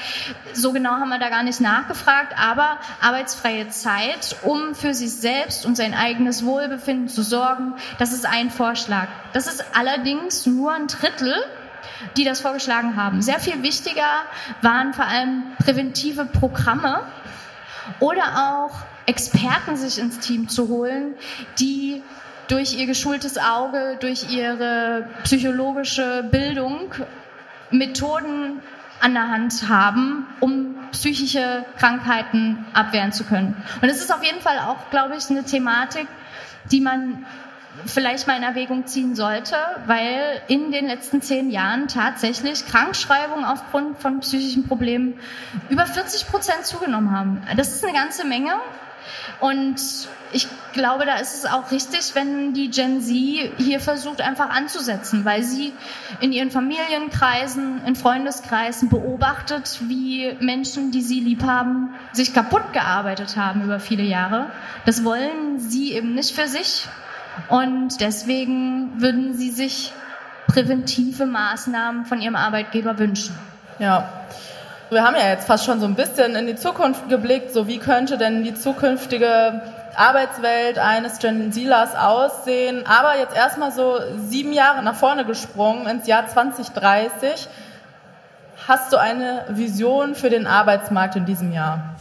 so 0.54 0.72
genau 0.72 0.90
haben 0.90 1.10
wir 1.10 1.20
da 1.20 1.28
gar 1.28 1.44
nicht 1.44 1.60
nachgefragt, 1.60 2.34
aber 2.36 2.78
arbeitsfreie 3.00 3.68
Zeit, 3.68 4.34
um 4.42 4.74
für 4.74 4.92
sich 4.92 5.12
selbst 5.12 5.64
und 5.66 5.76
sein 5.76 5.94
eigenes 5.94 6.44
Wohlbefinden 6.44 7.08
zu 7.08 7.22
sorgen, 7.22 7.74
das 8.00 8.12
ist 8.12 8.26
ein 8.26 8.50
Vorschlag. 8.50 9.06
Das 9.32 9.46
ist 9.46 9.64
allerdings 9.76 10.46
nur 10.46 10.72
ein 10.72 10.88
Drittel 10.88 11.34
die 12.16 12.24
das 12.24 12.40
vorgeschlagen 12.40 12.96
haben. 12.96 13.22
Sehr 13.22 13.40
viel 13.40 13.62
wichtiger 13.62 14.24
waren 14.62 14.94
vor 14.94 15.06
allem 15.06 15.44
präventive 15.58 16.26
Programme 16.26 17.02
oder 17.98 18.52
auch 18.52 18.72
Experten 19.08 19.76
sich 19.76 19.98
ins 19.98 20.18
Team 20.18 20.48
zu 20.48 20.68
holen, 20.68 21.14
die 21.58 22.02
durch 22.48 22.78
ihr 22.78 22.86
geschultes 22.86 23.38
Auge, 23.38 23.96
durch 24.00 24.30
ihre 24.30 25.08
psychologische 25.24 26.28
Bildung 26.30 26.94
Methoden 27.70 28.60
an 29.00 29.14
der 29.14 29.28
Hand 29.28 29.68
haben, 29.68 30.26
um 30.40 30.74
psychische 30.92 31.64
Krankheiten 31.78 32.66
abwehren 32.74 33.12
zu 33.12 33.24
können. 33.24 33.56
Und 33.80 33.88
es 33.88 34.00
ist 34.00 34.12
auf 34.12 34.22
jeden 34.22 34.40
Fall 34.40 34.58
auch, 34.58 34.90
glaube 34.90 35.16
ich, 35.16 35.30
eine 35.30 35.44
Thematik, 35.44 36.06
die 36.70 36.80
man 36.80 37.24
vielleicht 37.86 38.26
mal 38.26 38.36
in 38.36 38.42
Erwägung 38.42 38.86
ziehen 38.86 39.14
sollte, 39.14 39.56
weil 39.86 40.42
in 40.48 40.70
den 40.70 40.86
letzten 40.86 41.22
zehn 41.22 41.50
Jahren 41.50 41.88
tatsächlich 41.88 42.66
Krankschreibungen 42.66 43.44
aufgrund 43.44 44.00
von 44.00 44.20
psychischen 44.20 44.66
Problemen 44.66 45.14
über 45.70 45.86
40 45.86 46.28
Prozent 46.28 46.66
zugenommen 46.66 47.12
haben. 47.12 47.42
Das 47.56 47.74
ist 47.74 47.84
eine 47.84 47.94
ganze 47.94 48.26
Menge 48.26 48.52
und 49.40 49.76
ich 50.32 50.46
glaube, 50.72 51.06
da 51.06 51.16
ist 51.16 51.34
es 51.34 51.46
auch 51.46 51.70
richtig, 51.70 52.14
wenn 52.14 52.52
die 52.52 52.70
Gen 52.70 53.00
Z 53.00 53.14
hier 53.56 53.80
versucht, 53.80 54.20
einfach 54.20 54.50
anzusetzen, 54.50 55.24
weil 55.24 55.42
sie 55.42 55.72
in 56.20 56.32
ihren 56.32 56.50
Familienkreisen, 56.50 57.84
in 57.86 57.96
Freundeskreisen 57.96 58.88
beobachtet, 58.88 59.78
wie 59.88 60.36
Menschen, 60.40 60.90
die 60.90 61.02
sie 61.02 61.20
lieb 61.20 61.42
haben, 61.44 61.94
sich 62.12 62.34
kaputt 62.34 62.72
gearbeitet 62.72 63.36
haben 63.36 63.62
über 63.62 63.80
viele 63.80 64.02
Jahre. 64.02 64.50
Das 64.84 65.04
wollen 65.04 65.58
sie 65.58 65.92
eben 65.92 66.14
nicht 66.14 66.34
für 66.34 66.46
sich. 66.46 66.86
Und 67.48 68.00
deswegen 68.00 69.00
würden 69.00 69.34
sie 69.34 69.50
sich 69.50 69.92
präventive 70.46 71.26
Maßnahmen 71.26 72.04
von 72.04 72.20
ihrem 72.20 72.36
Arbeitgeber 72.36 72.98
wünschen. 72.98 73.38
Ja. 73.78 74.12
Wir 74.90 75.04
haben 75.04 75.16
ja 75.16 75.28
jetzt 75.28 75.46
fast 75.46 75.66
schon 75.66 75.80
so 75.80 75.86
ein 75.86 75.94
bisschen 75.94 76.34
in 76.34 76.46
die 76.46 76.56
Zukunft 76.56 77.10
geblickt, 77.10 77.52
so 77.52 77.66
wie 77.66 77.76
könnte 77.76 78.16
denn 78.16 78.42
die 78.42 78.54
zukünftige 78.54 79.60
Arbeitswelt 79.94 80.78
eines 80.78 81.18
Gen 81.18 81.52
Zlers 81.52 81.94
aussehen. 81.94 82.86
Aber 82.86 83.18
jetzt 83.18 83.36
erstmal 83.36 83.70
so 83.70 83.98
sieben 84.16 84.54
Jahre 84.54 84.82
nach 84.82 84.94
vorne 84.94 85.26
gesprungen 85.26 85.86
ins 85.86 86.06
Jahr 86.06 86.26
2030. 86.26 87.48
Hast 88.66 88.90
du 88.90 88.96
eine 88.96 89.44
Vision 89.50 90.14
für 90.14 90.30
den 90.30 90.46
Arbeitsmarkt 90.46 91.16
in 91.16 91.26
diesem 91.26 91.52
Jahr? 91.52 91.94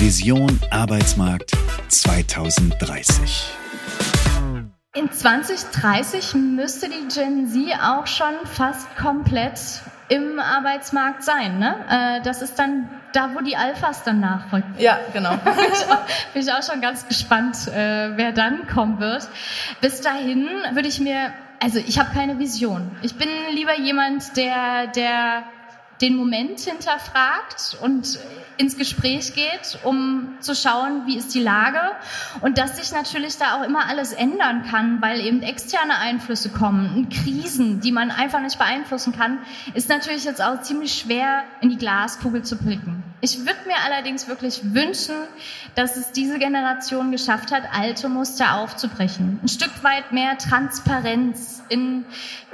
Vision 0.00 0.60
Arbeitsmarkt 0.72 1.52
2030. 1.88 3.44
In 4.96 5.12
2030 5.12 6.34
müsste 6.34 6.88
die 6.88 7.14
Gen 7.14 7.46
Z 7.46 7.80
auch 7.80 8.08
schon 8.08 8.34
fast 8.44 8.96
komplett 8.96 9.60
im 10.08 10.38
Arbeitsmarkt 10.38 11.22
sein. 11.22 11.58
Ne? 11.58 11.76
Äh, 11.88 12.22
das 12.22 12.42
ist 12.42 12.58
dann 12.58 12.88
da, 13.12 13.34
wo 13.34 13.40
die 13.40 13.56
Alphas 13.56 14.02
dann 14.02 14.20
nachfolgen. 14.20 14.74
Ja, 14.78 14.98
genau. 15.12 15.36
bin, 15.44 15.52
ich 15.54 15.90
auch, 15.90 16.06
bin 16.32 16.42
ich 16.42 16.52
auch 16.52 16.62
schon 16.62 16.80
ganz 16.80 17.06
gespannt, 17.06 17.68
äh, 17.68 18.16
wer 18.16 18.32
dann 18.32 18.66
kommen 18.66 19.00
wird. 19.00 19.28
Bis 19.80 20.00
dahin 20.00 20.48
würde 20.72 20.88
ich 20.88 21.00
mir, 21.00 21.32
also 21.60 21.78
ich 21.78 21.98
habe 21.98 22.10
keine 22.14 22.38
Vision. 22.38 22.90
Ich 23.02 23.16
bin 23.16 23.28
lieber 23.52 23.78
jemand, 23.78 24.36
der, 24.36 24.88
der 24.88 25.44
den 26.00 26.16
Moment 26.16 26.60
hinterfragt 26.60 27.76
und 27.80 28.18
ins 28.56 28.76
Gespräch 28.76 29.34
geht, 29.34 29.78
um 29.84 30.36
zu 30.40 30.54
schauen, 30.54 31.06
wie 31.06 31.16
ist 31.16 31.34
die 31.34 31.40
Lage 31.40 31.80
und 32.40 32.58
dass 32.58 32.76
sich 32.76 32.92
natürlich 32.92 33.36
da 33.36 33.58
auch 33.58 33.64
immer 33.64 33.86
alles 33.88 34.12
ändern 34.12 34.64
kann, 34.68 35.00
weil 35.00 35.20
eben 35.20 35.42
externe 35.42 35.98
Einflüsse 35.98 36.50
kommen, 36.50 37.08
Krisen, 37.08 37.80
die 37.80 37.92
man 37.92 38.10
einfach 38.10 38.40
nicht 38.40 38.58
beeinflussen 38.58 39.16
kann, 39.16 39.38
ist 39.74 39.88
natürlich 39.88 40.24
jetzt 40.24 40.42
auch 40.42 40.60
ziemlich 40.62 40.94
schwer 40.94 41.44
in 41.60 41.70
die 41.70 41.78
Glaskugel 41.78 42.42
zu 42.42 42.56
blicken. 42.56 43.02
Ich 43.20 43.38
würde 43.40 43.58
mir 43.66 43.74
allerdings 43.84 44.28
wirklich 44.28 44.60
wünschen, 44.74 45.16
dass 45.74 45.96
es 45.96 46.12
diese 46.12 46.38
Generation 46.38 47.10
geschafft 47.10 47.50
hat, 47.50 47.64
alte 47.72 48.08
Muster 48.08 48.54
aufzubrechen, 48.54 49.40
ein 49.42 49.48
Stück 49.48 49.82
weit 49.82 50.12
mehr 50.12 50.38
Transparenz 50.38 51.64
in 51.68 52.04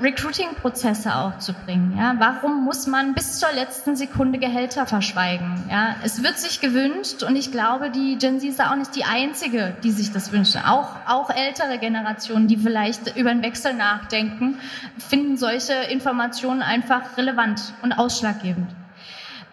Recruiting-Prozesse 0.00 1.14
auch 1.14 1.38
zu 1.38 1.52
bringen. 1.52 1.94
Ja, 1.98 2.14
warum 2.18 2.64
muss 2.64 2.86
man 2.86 3.12
bis 3.12 3.38
zur 3.38 3.52
letzten 3.52 3.94
Sekunde 3.94 4.38
Gehälter 4.38 4.86
verschweigen? 4.86 5.64
Ja, 5.70 5.96
es 6.02 6.22
wird 6.22 6.38
sich 6.38 6.62
gewünscht 6.62 7.22
und 7.22 7.36
ich 7.36 7.52
glaube, 7.52 7.90
die 7.90 8.16
Gen 8.16 8.40
Z 8.40 8.48
ist 8.48 8.60
auch 8.62 8.76
nicht 8.76 8.96
die 8.96 9.04
einzige, 9.04 9.76
die 9.84 9.90
sich 9.90 10.12
das 10.12 10.32
wünscht. 10.32 10.56
Auch, 10.66 10.96
auch 11.06 11.28
ältere 11.28 11.78
Generationen, 11.78 12.48
die 12.48 12.56
vielleicht 12.56 13.16
über 13.18 13.30
einen 13.30 13.42
Wechsel 13.42 13.74
nachdenken, 13.74 14.58
finden 14.96 15.36
solche 15.36 15.74
Informationen 15.74 16.62
einfach 16.62 17.18
relevant 17.18 17.60
und 17.82 17.92
ausschlaggebend. 17.92 18.68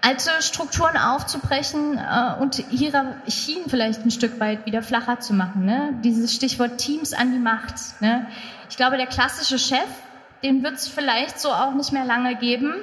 Alte 0.02 0.30
Strukturen 0.42 0.98
aufzubrechen 0.98 1.98
äh, 1.98 2.42
und 2.42 2.56
Hierarchien 2.56 3.70
vielleicht 3.70 4.04
ein 4.06 4.12
Stück 4.12 4.40
weit 4.40 4.66
wieder 4.66 4.82
flacher 4.82 5.20
zu 5.20 5.34
machen. 5.34 5.66
Ne? 5.66 5.94
Dieses 6.04 6.34
Stichwort 6.34 6.78
Teams 6.78 7.14
an 7.14 7.32
die 7.32 7.40
Macht. 7.40 8.02
Ne? 8.02 8.28
Ich 8.70 8.78
glaube, 8.78 8.98
der 8.98 9.08
klassische 9.08 9.60
Chef, 9.60 9.88
den 10.44 10.64
wird 10.64 10.76
es 10.76 10.88
vielleicht 10.88 11.40
so 11.40 11.50
auch 11.52 11.74
nicht 11.74 11.92
mehr 11.92 12.06
lange 12.06 12.36
geben, 12.36 12.74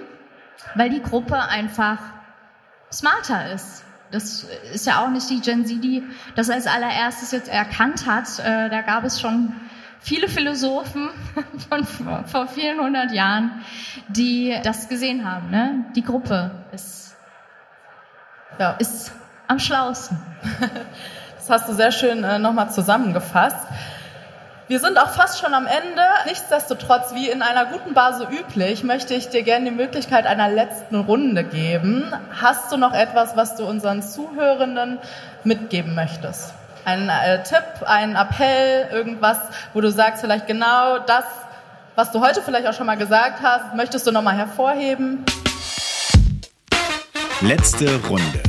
weil 0.74 0.90
die 0.90 1.02
Gruppe 1.02 1.40
einfach 1.40 1.98
smarter 2.92 3.52
ist. 3.52 3.84
Das 4.10 4.46
ist 4.72 4.86
ja 4.86 5.04
auch 5.04 5.10
nicht 5.10 5.28
die 5.28 5.40
Gen 5.40 5.66
Z, 5.66 5.84
die 5.84 6.02
das 6.34 6.48
als 6.48 6.66
allererstes 6.66 7.32
jetzt 7.32 7.48
erkannt 7.48 8.06
hat. 8.06 8.38
Äh, 8.38 8.70
da 8.70 8.80
gab 8.80 9.04
es 9.04 9.20
schon 9.20 9.52
viele 10.00 10.28
Philosophen 10.28 11.10
von 11.68 11.84
vor, 12.26 12.48
vielen 12.48 12.80
hundert 12.80 13.12
Jahren, 13.12 13.62
die 14.08 14.56
das 14.62 14.88
gesehen 14.88 15.30
haben. 15.30 15.50
Ne? 15.50 15.84
Die 15.94 16.02
Gruppe 16.02 16.50
ist, 16.72 17.07
ja, 18.58 18.72
ist 18.78 19.12
am 19.46 19.58
schlausten. 19.58 20.20
Das 21.48 21.62
hast 21.62 21.68
du 21.70 21.72
sehr 21.72 21.92
schön 21.92 22.24
äh, 22.24 22.38
nochmal 22.38 22.70
zusammengefasst. 22.70 23.66
Wir 24.66 24.80
sind 24.80 24.98
auch 24.98 25.08
fast 25.08 25.40
schon 25.40 25.54
am 25.54 25.66
Ende. 25.66 26.02
Nichtsdestotrotz, 26.26 27.14
wie 27.14 27.30
in 27.30 27.40
einer 27.40 27.64
guten 27.64 27.94
Bar 27.94 28.18
so 28.18 28.24
üblich, 28.28 28.84
möchte 28.84 29.14
ich 29.14 29.30
dir 29.30 29.42
gerne 29.42 29.64
die 29.64 29.74
Möglichkeit 29.74 30.26
einer 30.26 30.50
letzten 30.50 30.96
Runde 30.96 31.44
geben. 31.44 32.12
Hast 32.38 32.70
du 32.70 32.76
noch 32.76 32.92
etwas, 32.92 33.34
was 33.34 33.56
du 33.56 33.64
unseren 33.64 34.02
Zuhörenden 34.02 34.98
mitgeben 35.42 35.94
möchtest? 35.94 36.52
Ein 36.84 37.08
äh, 37.08 37.42
Tipp, 37.44 37.64
ein 37.86 38.14
Appell, 38.14 38.88
irgendwas, 38.92 39.38
wo 39.72 39.80
du 39.80 39.90
sagst, 39.90 40.20
vielleicht 40.20 40.46
genau 40.46 40.98
das, 40.98 41.24
was 41.94 42.12
du 42.12 42.20
heute 42.20 42.42
vielleicht 42.42 42.66
auch 42.66 42.74
schon 42.74 42.86
mal 42.86 42.98
gesagt 42.98 43.40
hast, 43.42 43.74
möchtest 43.74 44.06
du 44.06 44.12
nochmal 44.12 44.36
hervorheben? 44.36 45.24
Letzte 47.40 47.88
Runde. 48.06 48.47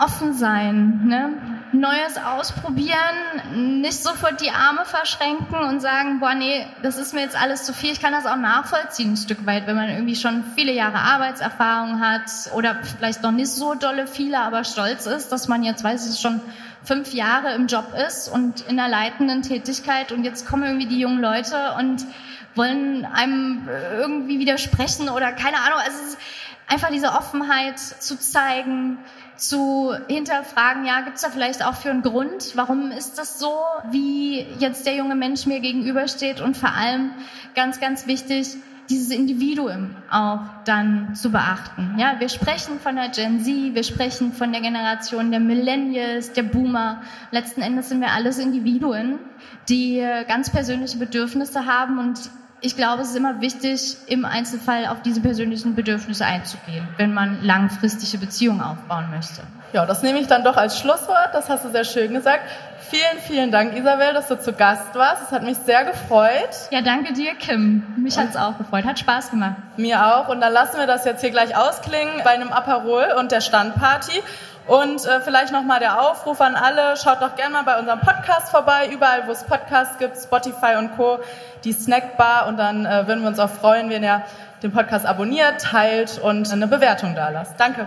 Offen 0.00 0.34
sein. 0.34 1.00
Ne? 1.04 1.32
Neues 1.72 2.18
ausprobieren, 2.18 3.80
nicht 3.80 4.02
sofort 4.02 4.40
die 4.40 4.50
Arme 4.50 4.84
verschränken 4.84 5.56
und 5.56 5.80
sagen, 5.80 6.20
boah, 6.20 6.34
nee, 6.34 6.66
das 6.82 6.98
ist 6.98 7.14
mir 7.14 7.22
jetzt 7.22 7.40
alles 7.40 7.64
zu 7.64 7.72
viel. 7.72 7.92
Ich 7.92 8.00
kann 8.00 8.12
das 8.12 8.26
auch 8.26 8.36
nachvollziehen 8.36 9.12
ein 9.12 9.16
Stück 9.16 9.46
weit, 9.46 9.66
wenn 9.66 9.76
man 9.76 9.88
irgendwie 9.88 10.16
schon 10.16 10.44
viele 10.54 10.72
Jahre 10.72 10.98
Arbeitserfahrung 10.98 12.00
hat 12.00 12.30
oder 12.54 12.76
vielleicht 12.82 13.22
noch 13.22 13.30
nicht 13.30 13.50
so 13.50 13.74
dolle 13.74 14.06
viele, 14.06 14.38
aber 14.38 14.64
stolz 14.64 15.06
ist, 15.06 15.32
dass 15.32 15.48
man 15.48 15.62
jetzt, 15.62 15.82
weiß 15.82 16.12
ich, 16.12 16.20
schon 16.20 16.40
fünf 16.84 17.14
Jahre 17.14 17.54
im 17.54 17.68
Job 17.68 17.94
ist 18.06 18.28
und 18.28 18.62
in 18.62 18.78
einer 18.78 18.88
leitenden 18.88 19.42
Tätigkeit 19.42 20.12
und 20.12 20.24
jetzt 20.24 20.46
kommen 20.46 20.64
irgendwie 20.64 20.86
die 20.86 20.98
jungen 20.98 21.20
Leute 21.20 21.56
und 21.78 22.04
wollen 22.54 23.06
einem 23.06 23.68
irgendwie 23.96 24.38
widersprechen 24.38 25.08
oder 25.08 25.32
keine 25.32 25.56
Ahnung. 25.56 25.78
Also 25.84 26.16
einfach 26.68 26.90
diese 26.90 27.12
Offenheit 27.12 27.78
zu 27.78 28.18
zeigen, 28.18 28.98
zu 29.48 29.94
hinterfragen, 30.08 30.84
ja, 30.84 31.00
gibt 31.00 31.16
es 31.16 31.22
da 31.22 31.30
vielleicht 31.30 31.64
auch 31.64 31.74
für 31.74 31.90
einen 31.90 32.02
Grund, 32.02 32.52
warum 32.54 32.90
ist 32.92 33.18
das 33.18 33.38
so, 33.38 33.52
wie 33.90 34.46
jetzt 34.58 34.86
der 34.86 34.94
junge 34.94 35.14
Mensch 35.16 35.46
mir 35.46 35.60
gegenübersteht 35.60 36.40
und 36.40 36.56
vor 36.56 36.72
allem 36.72 37.10
ganz, 37.54 37.80
ganz 37.80 38.06
wichtig, 38.06 38.56
dieses 38.90 39.10
Individuum 39.10 39.96
auch 40.10 40.40
dann 40.64 41.14
zu 41.14 41.30
beachten. 41.30 41.94
Ja, 41.98 42.16
wir 42.18 42.28
sprechen 42.28 42.78
von 42.78 42.96
der 42.96 43.08
Gen 43.08 43.40
Z, 43.40 43.74
wir 43.74 43.84
sprechen 43.84 44.32
von 44.32 44.52
der 44.52 44.60
Generation 44.60 45.30
der 45.30 45.40
Millennials, 45.40 46.32
der 46.32 46.42
Boomer. 46.42 47.00
Letzten 47.30 47.62
Endes 47.62 47.88
sind 47.88 48.00
wir 48.00 48.12
alles 48.12 48.38
Individuen, 48.38 49.18
die 49.68 50.04
ganz 50.28 50.50
persönliche 50.50 50.98
Bedürfnisse 50.98 51.64
haben 51.66 51.98
und 51.98 52.18
ich 52.62 52.76
glaube, 52.76 53.02
es 53.02 53.10
ist 53.10 53.16
immer 53.16 53.40
wichtig, 53.40 53.96
im 54.06 54.24
Einzelfall 54.24 54.86
auf 54.86 55.02
diese 55.02 55.20
persönlichen 55.20 55.74
Bedürfnisse 55.74 56.24
einzugehen, 56.24 56.86
wenn 56.96 57.12
man 57.12 57.42
langfristige 57.42 58.18
Beziehungen 58.18 58.60
aufbauen 58.60 59.10
möchte. 59.10 59.42
Ja, 59.72 59.84
das 59.84 60.02
nehme 60.02 60.20
ich 60.20 60.28
dann 60.28 60.44
doch 60.44 60.56
als 60.56 60.78
Schlusswort. 60.78 61.30
Das 61.32 61.48
hast 61.48 61.64
du 61.64 61.70
sehr 61.70 61.84
schön 61.84 62.14
gesagt. 62.14 62.42
Vielen, 62.92 63.22
vielen 63.26 63.50
Dank, 63.50 63.74
Isabel, 63.74 64.12
dass 64.12 64.28
du 64.28 64.38
zu 64.38 64.52
Gast 64.52 64.94
warst. 64.94 65.22
Es 65.22 65.32
hat 65.32 65.42
mich 65.44 65.56
sehr 65.56 65.86
gefreut. 65.86 66.50
Ja, 66.70 66.82
danke 66.82 67.14
dir, 67.14 67.34
Kim. 67.36 67.82
Mich 67.96 68.18
hat 68.18 68.28
es 68.28 68.36
auch 68.36 68.58
gefreut. 68.58 68.84
Hat 68.84 68.98
Spaß 68.98 69.30
gemacht. 69.30 69.56
Mir 69.78 70.04
auch. 70.04 70.28
Und 70.28 70.42
dann 70.42 70.52
lassen 70.52 70.76
wir 70.76 70.86
das 70.86 71.06
jetzt 71.06 71.22
hier 71.22 71.30
gleich 71.30 71.56
ausklingen 71.56 72.20
bei 72.22 72.32
einem 72.32 72.52
Aperol 72.52 73.14
und 73.18 73.32
der 73.32 73.40
Standparty. 73.40 74.22
Und 74.66 75.06
äh, 75.06 75.20
vielleicht 75.22 75.54
nochmal 75.54 75.80
der 75.80 76.02
Aufruf 76.02 76.42
an 76.42 76.54
alle, 76.54 76.98
schaut 76.98 77.22
doch 77.22 77.34
gerne 77.34 77.54
mal 77.54 77.62
bei 77.62 77.78
unserem 77.78 78.00
Podcast 78.00 78.50
vorbei, 78.50 78.90
überall 78.92 79.26
wo 79.26 79.32
es 79.32 79.42
Podcasts 79.44 79.96
gibt, 79.96 80.18
Spotify 80.18 80.76
und 80.76 80.94
Co., 80.94 81.18
die 81.64 81.72
Snackbar. 81.72 82.46
Und 82.46 82.58
dann 82.58 82.84
äh, 82.84 83.06
würden 83.06 83.22
wir 83.22 83.28
uns 83.28 83.38
auch 83.38 83.48
freuen, 83.48 83.88
wenn 83.88 84.02
ihr 84.02 84.22
den 84.62 84.70
Podcast 84.70 85.06
abonniert, 85.06 85.62
teilt 85.62 86.18
und 86.22 86.52
eine 86.52 86.66
Bewertung 86.66 87.14
da 87.14 87.30
lasst. 87.30 87.58
Danke. 87.58 87.86